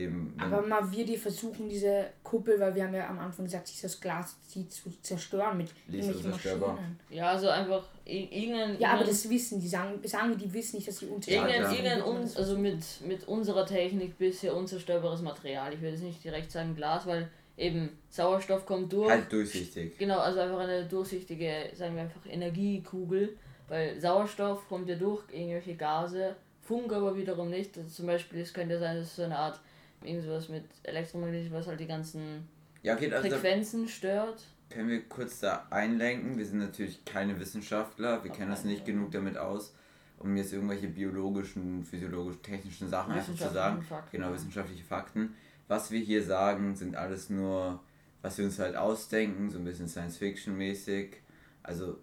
[0.00, 0.34] geben.
[0.38, 4.00] Aber mal wir die versuchen, diese Kuppel, weil wir haben ja am Anfang gesagt, dieses
[4.00, 6.98] Glas die zu zerstören mit irgendwelchen Maschinen.
[7.10, 8.78] Ja, also einfach irgendein...
[8.80, 11.84] Ja, aber das wissen die, sagen, sagen die wissen nicht, dass sie unzerstörbar sind.
[11.84, 15.72] Irgendein, un, also mit, mit unserer Technik bisher unzerstörbares Material.
[15.72, 19.10] Ich würde jetzt nicht direkt sagen Glas, weil eben Sauerstoff kommt durch.
[19.10, 19.98] Halt durchsichtig.
[19.98, 23.36] Genau, also einfach eine durchsichtige, sagen wir einfach Energiekugel,
[23.68, 27.76] weil Sauerstoff kommt ja durch irgendwelche Gase, Funk aber wiederum nicht.
[27.76, 29.60] Also zum Beispiel, es könnte sein, dass es so eine Art
[30.02, 32.48] irgendwas mit Elektromagnetisch, was halt die ganzen
[32.82, 34.42] ja, okay, also Frequenzen stört.
[34.70, 36.38] Können wir kurz da einlenken?
[36.38, 39.74] Wir sind natürlich keine Wissenschaftler, wir kennen uns nicht genug damit aus,
[40.18, 43.82] um jetzt irgendwelche biologischen, physiologischen, technischen Sachen einfach zu sagen.
[43.82, 44.16] Fakten.
[44.16, 45.34] Genau, wissenschaftliche Fakten.
[45.68, 47.80] Was wir hier sagen, sind alles nur,
[48.22, 51.16] was wir uns halt ausdenken, so ein bisschen Science-Fiction-mäßig.
[51.62, 51.98] Also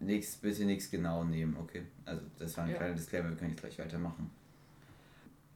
[0.00, 1.82] nichts, bitte nichts genau nehmen, okay?
[2.04, 2.76] Also das war ein ja.
[2.76, 4.30] kleiner Disclaimer, wir können jetzt gleich weitermachen.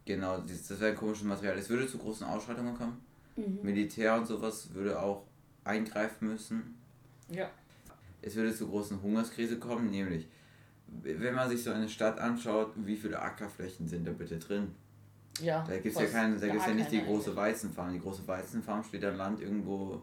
[0.05, 1.57] Genau, das, wäre ein komisches Material.
[1.57, 2.99] Es würde zu großen Ausschreitungen kommen.
[3.35, 3.59] Mhm.
[3.61, 5.23] Militär und sowas würde auch
[5.63, 6.77] eingreifen müssen.
[7.29, 7.49] Ja.
[8.21, 10.27] Es würde zu großen Hungerskrise kommen, nämlich,
[10.87, 14.75] wenn man sich so eine Stadt anschaut, wie viele Ackerflächen sind da bitte drin?
[15.39, 15.63] Ja.
[15.67, 17.93] Da gibt es ja, keine, da gibt's ja nicht die große Weizenfarm.
[17.93, 20.01] Die große Weizenfarm steht am Land irgendwo.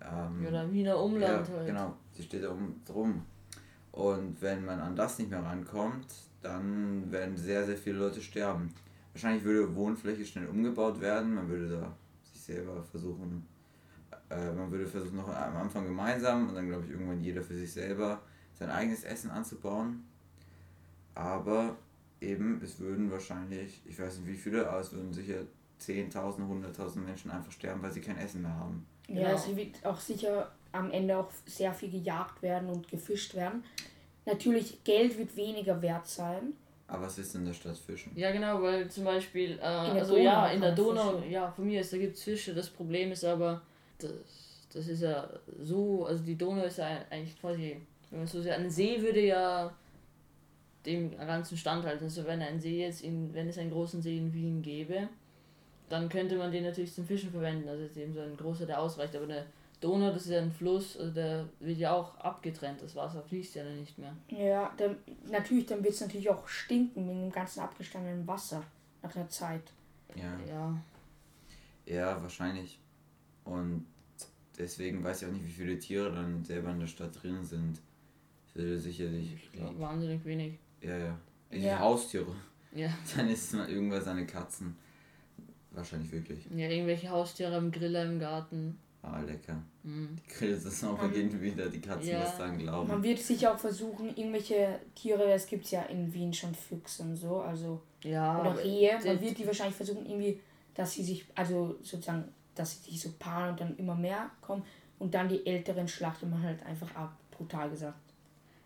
[0.00, 1.66] Ähm, Oder Wiener Umland ja, halt.
[1.66, 3.22] Genau, die steht da um, drum.
[3.92, 6.06] Und wenn man an das nicht mehr rankommt,
[6.42, 8.72] dann werden sehr, sehr viele Leute sterben.
[9.16, 11.36] Wahrscheinlich würde Wohnfläche schnell umgebaut werden.
[11.36, 11.96] Man würde da
[12.34, 13.46] sich selber versuchen,
[14.28, 17.54] äh, man würde versuchen, noch am Anfang gemeinsam und dann, glaube ich, irgendwann jeder für
[17.54, 18.20] sich selber
[18.52, 20.04] sein eigenes Essen anzubauen.
[21.14, 21.78] Aber
[22.20, 25.38] eben, es würden wahrscheinlich, ich weiß nicht wie viele, aber es würden sicher
[25.80, 28.86] 10.000, 100.000 Menschen einfach sterben, weil sie kein Essen mehr haben.
[29.08, 29.34] Ja, genau.
[29.34, 33.64] es wird auch sicher am Ende auch sehr viel gejagt werden und gefischt werden.
[34.26, 36.52] Natürlich, Geld wird weniger wert sein.
[36.88, 38.12] Aber was ist in der Stadt Fischen?
[38.14, 41.32] Ja, genau, weil zum Beispiel, äh, also Donau ja, in der Donau, Fische.
[41.32, 42.54] ja, von mir ist, da gibt es Fische.
[42.54, 43.60] Das Problem ist aber,
[43.98, 44.12] das,
[44.72, 45.28] das ist ja
[45.62, 49.20] so, also die Donau ist ja eigentlich quasi, wenn man so sagt, ein See würde
[49.20, 49.74] ja
[50.86, 52.04] dem ganzen Stand halten.
[52.04, 55.08] Also wenn ein See jetzt, in, wenn es einen großen See in Wien gäbe,
[55.88, 57.68] dann könnte man den natürlich zum Fischen verwenden.
[57.68, 59.14] Also ist eben so ein großer, der ausreicht.
[59.16, 59.46] Aber eine
[59.80, 63.56] Donau, das ist ja ein Fluss, also der wird ja auch abgetrennt, das Wasser fließt
[63.56, 64.16] ja dann nicht mehr.
[64.28, 64.96] Ja, dann,
[65.30, 68.62] natürlich, dann wird es natürlich auch stinken mit dem ganzen abgestandenen Wasser
[69.02, 69.72] nach einer Zeit.
[70.14, 70.38] Ja.
[70.48, 70.82] Ja,
[71.86, 72.80] ja wahrscheinlich.
[73.44, 73.86] Und
[74.58, 77.80] deswegen weiß ich auch nicht, wie viele Tiere dann selber in der Stadt drin sind.
[78.48, 79.34] Ich würde sicherlich.
[79.34, 80.58] Ich glaube, wahnsinnig wenig.
[80.80, 81.18] Ja, ja.
[81.50, 81.78] ja.
[81.78, 82.34] Haustiere.
[82.72, 82.88] Ja.
[83.16, 84.76] Dann ist es mal irgendwas eine Katzen.
[85.70, 86.46] Wahrscheinlich wirklich.
[86.50, 88.78] Ja, irgendwelche Haustiere im Griller im Garten.
[89.08, 89.62] Ah, lecker.
[89.84, 90.16] Mhm.
[90.16, 92.20] Die Grillsaison beginnt wieder, die Katze Ja.
[92.20, 92.88] muss dran glauben.
[92.88, 97.14] Man wird sicher auch versuchen, irgendwelche Tiere, es gibt ja in Wien schon Füchse und
[97.16, 100.40] so, also Ja, oder Rehe, man wird die wahrscheinlich versuchen, irgendwie,
[100.74, 102.24] dass sie sich, also sozusagen,
[102.56, 104.64] dass sie sich so paaren und dann immer mehr kommen
[104.98, 107.98] und dann die älteren schlachtet man halt einfach ab, brutal gesagt.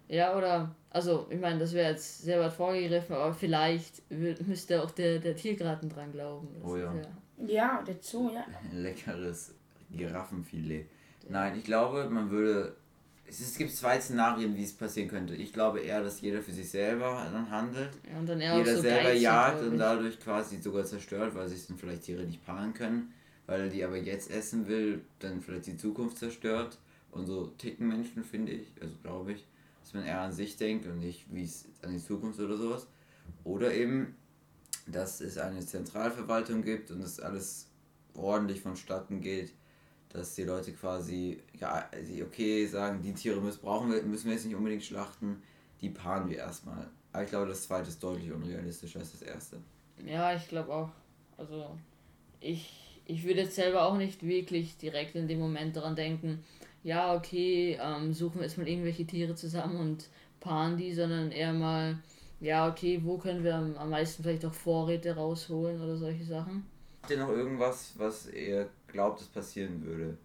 [0.09, 4.91] Ja, oder, also, ich meine, das wäre jetzt sehr weit vorgegriffen, aber vielleicht müsste auch
[4.91, 6.49] der, der Tiergarten dran glauben.
[6.55, 6.93] Das Oh ist ja.
[7.47, 8.45] Ja, der Zoo, ja.
[8.71, 9.55] Ein leckeres
[9.93, 10.87] Giraffenfilet.
[11.29, 12.77] Nein, ich glaube, man würde.
[13.27, 15.35] Es, ist- es gibt zwei Szenarien, wie es passieren könnte.
[15.37, 17.91] Ich glaube eher, dass jeder für sich selber dann handelt.
[18.19, 21.67] Und dann eher jeder so selber geizig, jagt und dadurch quasi sogar zerstört, weil sich
[21.67, 23.13] dann vielleicht Tiere nicht paaren können,
[23.47, 26.79] weil er die aber jetzt essen will, dann vielleicht die Zukunft zerstört.
[27.13, 29.47] Und so ticken Menschen, finde ich, also glaube ich,
[29.83, 32.87] dass man eher an sich denkt und nicht wie es an die Zukunft oder sowas.
[33.45, 34.17] Oder eben,
[34.87, 37.69] dass es eine Zentralverwaltung gibt und es alles
[38.15, 39.53] ordentlich vonstatten geht,
[40.13, 44.35] dass die Leute quasi, ja, sie okay sagen, die Tiere müssen, brauchen wir, müssen wir
[44.35, 45.43] jetzt nicht unbedingt schlachten,
[45.81, 46.89] die paaren wir erstmal.
[47.13, 49.59] Aber ich glaube, das zweite ist deutlich unrealistischer als das erste.
[50.05, 50.91] Ja, ich glaube auch.
[51.37, 51.77] Also,
[52.41, 56.45] ich, ich würde jetzt selber auch nicht wirklich direkt in dem Moment daran denken,
[56.83, 60.09] ja, okay, ähm, suchen wir jetzt mal irgendwelche Tiere zusammen und
[60.41, 61.99] paaren die, sondern eher mal,
[62.41, 66.67] ja, okay, wo können wir am, am meisten vielleicht auch Vorräte rausholen oder solche Sachen.
[67.03, 70.17] Habt ihr noch irgendwas, was ihr glaubt, es passieren würde?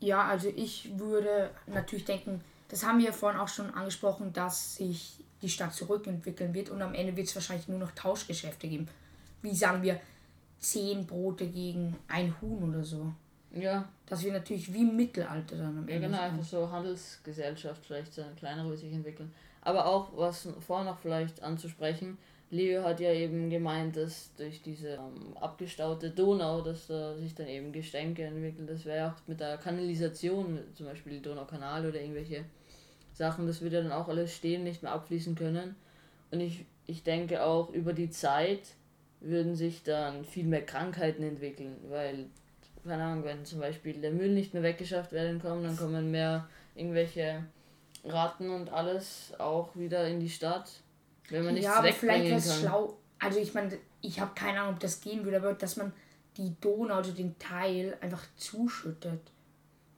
[0.00, 5.24] Ja, also ich würde natürlich denken, das haben wir vorhin auch schon angesprochen, dass sich
[5.42, 8.88] die Stadt zurückentwickeln wird und am Ende wird es wahrscheinlich nur noch Tauschgeschäfte geben.
[9.42, 10.00] Wie sagen wir,
[10.58, 13.12] zehn Brote gegen ein Huhn oder so.
[13.52, 16.08] Ja, Das wird natürlich wie im Mittelalter dann am ja Ende.
[16.08, 16.32] genau, sein.
[16.32, 19.32] einfach so Handelsgesellschaft, vielleicht so eine kleinere wird sich entwickeln.
[19.62, 22.18] Aber auch, was vorher noch vielleicht anzusprechen,
[22.50, 27.46] Leo hat ja eben gemeint, dass durch diese ähm, abgestaute Donau, dass da sich dann
[27.46, 28.66] eben Gestänke entwickeln.
[28.66, 32.44] Das wäre ja auch mit der Kanalisation, zum Beispiel Donaukanal oder irgendwelche
[33.12, 35.76] Sachen, das würde dann auch alles stehen, nicht mehr abfließen können.
[36.30, 38.60] Und ich, ich denke auch, über die Zeit
[39.20, 42.26] würden sich dann viel mehr Krankheiten entwickeln, weil,
[42.84, 46.48] keine Ahnung, wenn zum Beispiel der Müll nicht mehr weggeschafft werden kann, dann kommen mehr
[46.74, 47.44] irgendwelche
[48.04, 50.70] Ratten und alles auch wieder in die Stadt,
[51.30, 52.96] wenn man nichts ja, aber vielleicht wäre es schlau.
[53.18, 55.92] Also ich meine, ich habe keine Ahnung, ob das gehen würde, aber dass man
[56.36, 59.20] die Donau, also den Teil, einfach zuschüttet.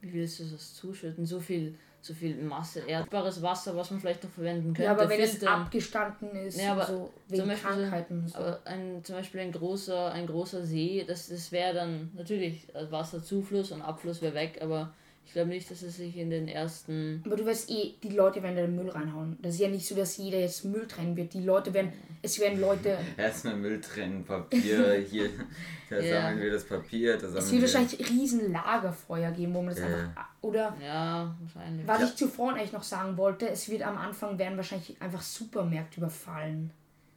[0.01, 1.27] Wie willst du das zuschütten?
[1.27, 4.85] So viel, so viel Masse, erdbares Wasser, was man vielleicht noch verwenden könnte.
[4.85, 5.63] Ja, aber wenn es filtern.
[5.63, 6.93] abgestanden ist, Ja, aber so
[7.29, 8.29] zum wegen Beispiel so- Krankheiten.
[8.29, 8.39] So.
[8.39, 12.91] Aber ein, zum Beispiel ein großer, ein großer See, das, das wäre dann natürlich äh,
[12.91, 14.95] Wasserzufluss und Abfluss wäre weg, aber
[15.31, 17.23] ich glaube nicht, dass es sich in den ersten.
[17.25, 19.39] Aber du weißt eh, die Leute werden da den Müll reinhauen.
[19.41, 21.33] Das ist ja nicht so, dass jeder jetzt Müll trennen wird.
[21.35, 25.31] Die Leute werden, es werden Leute, Erstmal Müll trennen, Papier, hier,
[25.89, 26.23] da Ja.
[26.23, 27.63] sammeln wir das Papier, da es wird wir...
[27.63, 29.87] wahrscheinlich riesen Lagerfeuer geben, wo man das Ja.
[29.87, 31.87] einfach, oder Ja, wahrscheinlich.
[31.87, 32.07] was Ja.
[32.09, 36.73] ich zuvor eigentlich noch sagen wollte, es wird am Anfang werden wahrscheinlich einfach Supermärkte überfallen.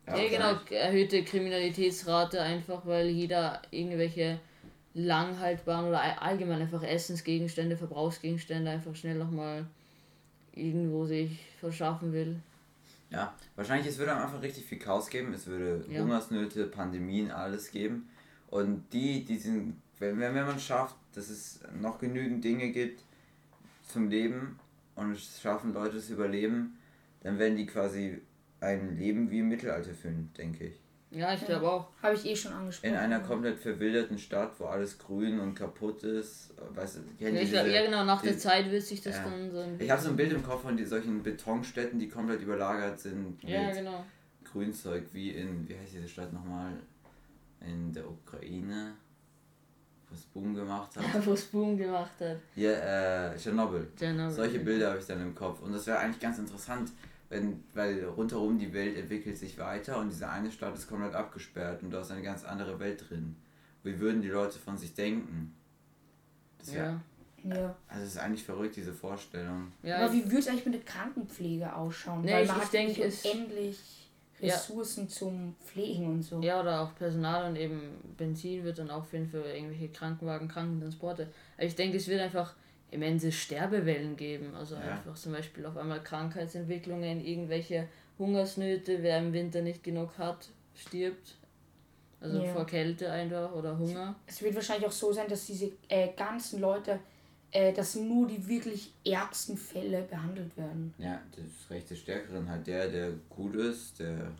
[0.05, 4.39] Ja, genau, erhöhte Kriminalitätsrate einfach, weil jeder irgendwelche
[4.93, 9.65] langhaltbaren oder all- allgemein einfach Essensgegenstände, Verbrauchsgegenstände einfach schnell nochmal
[10.55, 12.35] irgendwo sich verschaffen will.
[13.09, 16.01] Ja, wahrscheinlich es würde Anfang richtig viel Chaos geben, es würde Ja.
[16.01, 18.09] Hungersnöte, Pandemien, alles geben.
[18.47, 23.03] Und die, die sind, wenn, wenn wenn man schafft, dass es noch genügend Dinge gibt
[23.87, 24.59] zum Leben
[24.95, 26.77] und es schaffen Leute das Überleben,
[27.21, 28.21] dann werden die quasi
[28.59, 30.79] ein Leben wie im Mittelalter führen, denke ich.
[31.13, 31.87] Ja, ich glaube auch.
[32.01, 32.91] Habe ich eh schon angesprochen.
[32.93, 36.51] In einer komplett verwilderten Stadt, wo alles grün und kaputt ist.
[36.73, 39.01] Weißt du, kennt Ja, ich glaub, diese- ja, genau, nach der die- Zeit wird sich
[39.01, 39.23] das Ja.
[39.25, 42.41] dann so Ich habe so ein Bild im Kopf von die, solchen Betonstädten, die komplett
[42.41, 44.03] überlagert sind Ja, mit genau.
[44.51, 46.73] Grünzeug, wie in, wie heißt diese Stadt nochmal?
[47.61, 48.93] In der Ukraine,
[50.09, 51.03] wo es Boom gemacht hat.
[51.25, 52.37] Wo es Boom gemacht hat.
[52.55, 53.87] Hier, äh, Tschernobyl.
[54.29, 55.61] Solche Bilder habe ich dann im Kopf.
[55.61, 56.91] Und das wäre eigentlich ganz interessant,
[57.33, 61.83] wenn, weil rundherum die Welt entwickelt sich weiter und diese eine Stadt ist komplett abgesperrt
[61.83, 63.35] und da ist eine ganz andere Welt drin.
[63.83, 65.53] Wie würden die Leute von sich denken?
[66.59, 67.01] Das wär, Ja.
[67.55, 67.75] Ja.
[67.89, 69.73] Also es ist eigentlich verrückt, diese Vorstellung.
[69.81, 72.21] Ja, Aber wie würde es eigentlich mit der Krankenpflege ausschauen?
[72.21, 74.53] Nee, Weil ich- man ich hat denk, nicht es- unendlich Ja.
[74.55, 76.41] Ressourcen zum Pflegen und so.
[76.41, 77.81] ja, oder auch Personal und eben
[78.17, 81.27] Benzin wird dann auch finden für irgendwelche Krankenwagen, Krankentransporte.
[81.57, 82.53] Aber ich denke, es wird einfach
[82.93, 84.55] immense Sterbewellen geben.
[84.55, 84.81] Also Ja.
[84.81, 87.87] einfach zum Beispiel auf einmal Krankheitsentwicklungen, irgendwelche
[88.19, 91.35] Hungersnöte, wer im Winter nicht genug hat, stirbt.
[92.21, 92.53] Also Ja.
[92.53, 94.15] vor Kälte einfach oder Hunger.
[94.25, 96.99] Es wird wahrscheinlich auch so sein, dass diese äh, ganzen Leute,
[97.51, 100.93] äh, dass nur die wirklich ärgsten Fälle behandelt werden.
[100.97, 104.31] Ja, das Recht des Stärkeren halt der, der gut ist, der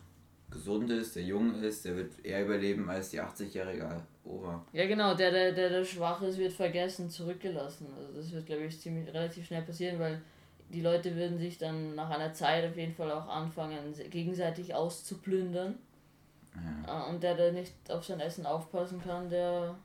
[0.50, 3.84] gesund ist, der jung ist, der wird eher überleben als die 80-jährige
[4.24, 4.64] Oma.
[4.72, 7.86] Ja genau, der, der, der, der schwach ist, wird vergessen, zurückgelassen.
[7.96, 10.22] Also das wird, glaube ich, ziemlich relativ schnell passieren, weil
[10.70, 15.78] die Leute würden sich dann nach einer Zeit auf jeden Fall auch anfangen, gegenseitig auszuplündern.
[16.86, 17.06] Ja.
[17.06, 19.76] Äh, und der, der nicht auf sein Essen aufpassen kann, der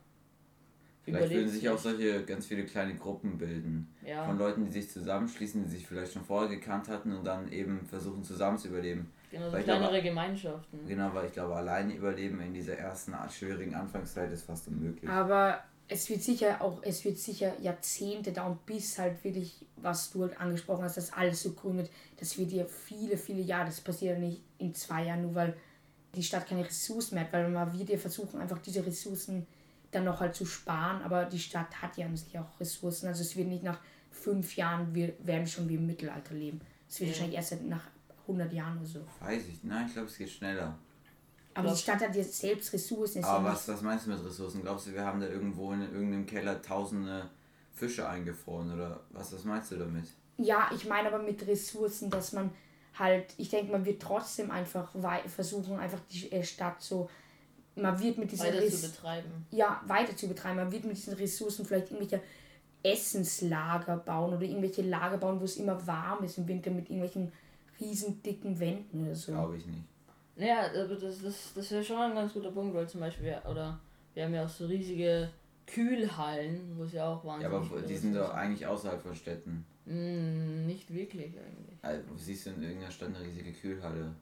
[1.02, 3.88] Vielleicht würden sich auch solche ganz viele kleine Gruppen bilden.
[4.06, 4.26] Ja.
[4.26, 7.86] Von Leuten, die sich zusammenschließen, die sich vielleicht schon vorher gekannt hatten und dann eben
[7.86, 9.10] versuchen zusammen zu überleben.
[9.30, 10.86] Genau, so kleinere glaube, Gemeinschaften.
[10.86, 15.08] Genau, weil ich glaube, alleine überleben in dieser ersten schwierigen Anfangszeit ist fast unmöglich.
[15.08, 20.22] Aber es wird sicher auch, es wird sicher Jahrzehnte dauern, bis halt wirklich, was du
[20.22, 21.90] halt angesprochen hast, dass alles so gründet.
[22.18, 25.56] Das wird ja viele, viele Jahre, das passiert ja nicht in zwei Jahren, nur weil
[26.14, 29.46] die Stadt keine Ressourcen mehr hat, weil man wird ja versuchen, einfach diese Ressourcen
[29.92, 33.08] dann noch halt zu sparen, aber die Stadt hat ja an sich auch Ressourcen.
[33.08, 36.60] Also es wird nicht nach fünf Jahren, wir werden schon wie im Mittelalter leben.
[36.88, 37.14] Es wird ja.
[37.14, 37.88] wahrscheinlich erst nach
[38.30, 39.00] 100 Jahren oder so.
[39.20, 40.78] Weiß ich, nein, ich glaube, es geht schneller.
[41.54, 43.24] Aber die Stadt hat jetzt selbst Ressourcen.
[43.24, 44.62] Aber was, was meinst du mit Ressourcen?
[44.62, 47.28] Glaubst du, wir haben da irgendwo in irgendeinem Keller tausende
[47.74, 50.04] Fische eingefroren oder was, was meinst du damit?
[50.38, 52.50] Ja, ich meine aber mit Ressourcen, dass man
[52.98, 54.94] halt, ich denke, man wird trotzdem einfach
[55.26, 57.10] versuchen, einfach die äh, Stadt so
[57.76, 59.46] man wird mit diesen weiter Res zu betreiben.
[59.50, 60.56] Ja, weiter zu betreiben.
[60.56, 62.22] Man wird mit diesen Ressourcen vielleicht irgendwelche
[62.82, 67.32] Essenslager bauen oder irgendwelche Lager bauen, wo es immer warm ist im Winter mit irgendwelchen
[67.80, 69.32] riesen dicken Wänden oder so.
[69.32, 69.84] Glaube ich nicht.
[70.36, 73.78] Ja, aber das, das, das wäre schon ein ganz guter Punkt, weil zum Beispiel, oder
[74.14, 75.30] wir haben ja auch so riesige
[75.66, 79.64] Kühlhallen, wo es ja auch wahnsinnig Ja, aber die sind doch eigentlich außerhalb von Städten.
[79.84, 81.78] Mm, nicht wirklich eigentlich.
[81.82, 84.14] Also, siehst du in irgendeiner Stadt eine riesige Kühlhalle?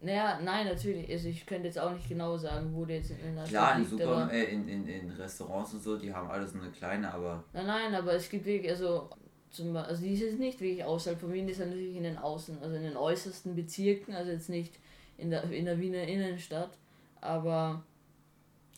[0.00, 1.10] Naja, nein, natürlich.
[1.10, 3.78] Also ich könnte jetzt auch nicht genau sagen, wo der jetzt in der Klar, Stadt
[3.78, 3.90] liegt.
[3.90, 7.42] Super, äh, in, in, in Restaurants und so, die haben alles eine kleine, aber...
[7.52, 9.08] Nein, nein, aber es gibt wirklich, also,
[9.50, 12.18] zum, also die ist jetzt nicht wirklich außerhalb von Wien, die ist natürlich in den
[12.18, 14.74] Außen, also in den äußersten Bezirken, also jetzt nicht
[15.18, 16.76] in der, in der Wiener Innenstadt,
[17.20, 17.82] aber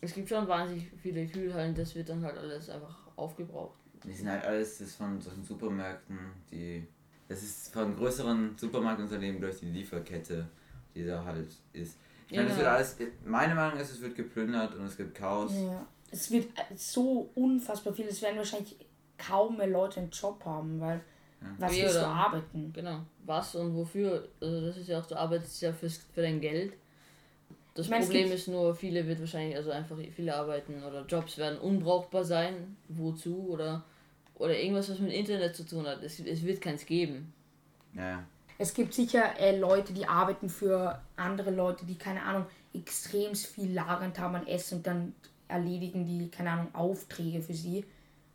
[0.00, 3.78] es gibt schon wahnsinnig viele Kühlhallen, das wird dann halt alles einfach aufgebraucht.
[4.04, 6.18] Die sind halt alles das von solchen Supermärkten,
[6.50, 6.86] die...
[7.28, 10.48] Das ist von größeren Supermarktunternehmen durch die Lieferkette
[10.98, 11.96] die da halt ist.
[12.28, 12.52] Ich meine, ja.
[12.52, 15.52] es wird alles, meine Meinung ist, es wird geplündert und es gibt Chaos.
[15.54, 15.86] Ja.
[16.10, 18.76] Es wird so unfassbar viel, es werden wahrscheinlich
[19.18, 21.00] kaum mehr Leute einen Job haben, weil
[21.40, 21.48] ja.
[21.58, 22.72] was willst du arbeiten?
[22.72, 23.00] Genau.
[23.24, 24.28] Was und wofür?
[24.40, 26.74] Also das ist ja auch, du arbeitest ja fürs, für dein Geld.
[27.74, 31.38] Das ich mein, Problem ist nur, viele wird wahrscheinlich, also einfach viele arbeiten oder Jobs
[31.38, 32.76] werden unbrauchbar sein.
[32.88, 33.50] Wozu?
[33.50, 33.84] Oder,
[34.34, 36.02] oder irgendwas, was mit Internet zu tun hat.
[36.02, 37.32] Es, es wird keins geben.
[37.94, 38.24] Ja.
[38.58, 43.72] Es gibt sicher äh, Leute, die arbeiten für andere Leute, die, keine Ahnung, extrem viel
[43.72, 45.14] lagernd haben an Essen und dann
[45.46, 47.84] erledigen die, keine Ahnung, Aufträge für sie.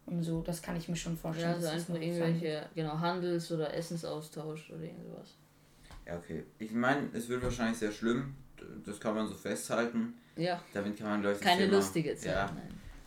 [0.06, 1.50] Und so, das kann ich mir schon vorstellen.
[1.50, 2.70] Ja, also einfach irgendwelche, sein.
[2.76, 5.36] genau, Handels- oder Essensaustausch oder irgendwas.
[6.06, 6.44] Ja, okay.
[6.60, 8.36] Ich meine, es wird wahrscheinlich sehr schlimm.
[8.86, 10.14] Das kann man so festhalten.
[10.36, 10.62] Ja.
[10.74, 11.40] Damit kann man Leute.
[11.40, 12.34] Keine Thema, lustige Zeit.
[12.34, 12.52] Ja,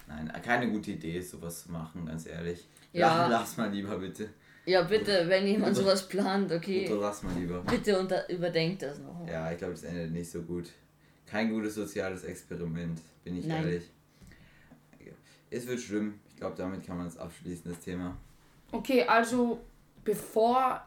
[0.08, 0.26] nein.
[0.26, 2.66] nein, keine gute Idee, sowas zu machen, ganz ehrlich.
[2.92, 3.26] Ja.
[3.30, 4.30] Lass mal lieber bitte.
[4.64, 6.90] Ja, bitte, wenn jemand sowas plant, okay.
[6.90, 7.62] Oder lass mal lieber.
[7.62, 9.24] Bitte unter, überdenkt das noch.
[9.24, 10.72] Ja, ich glaube, das endet nicht so gut.
[11.24, 13.62] Kein gutes soziales Experiment, bin ich Nein.
[13.62, 13.84] ehrlich.
[15.50, 16.14] Es wird schlimm.
[16.36, 18.14] Ich glaube, damit kann man es abschließen, das Thema.
[18.70, 19.58] Okay, also
[20.04, 20.84] bevor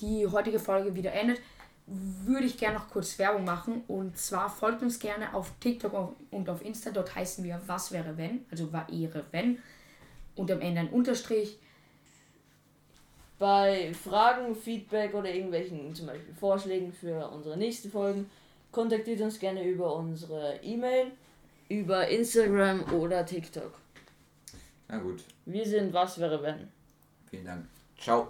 [0.00, 1.40] die heutige Folge wieder endet,
[1.86, 3.82] würde ich gerne noch kurz Werbung machen.
[3.88, 6.92] Und zwar folgt uns gerne auf TikTok und auf Insta.
[6.92, 9.58] Dort heißen wir Was wäre wenn, also war ihre wenn.
[10.36, 11.58] Und am Ende ein Unterstrich.
[13.40, 18.30] Bei Fragen, Feedback oder irgendwelchen zum Beispiel Vorschlägen für unsere nächsten Folgen
[18.70, 21.10] kontaktiert uns gerne über unsere E-Mail,
[21.68, 23.81] über Instagram oder TikTok.
[24.92, 25.24] Na gut.
[25.46, 26.68] Wir sind Was wäre wenn.
[27.30, 27.64] Vielen Dank.
[27.98, 28.28] Ciao.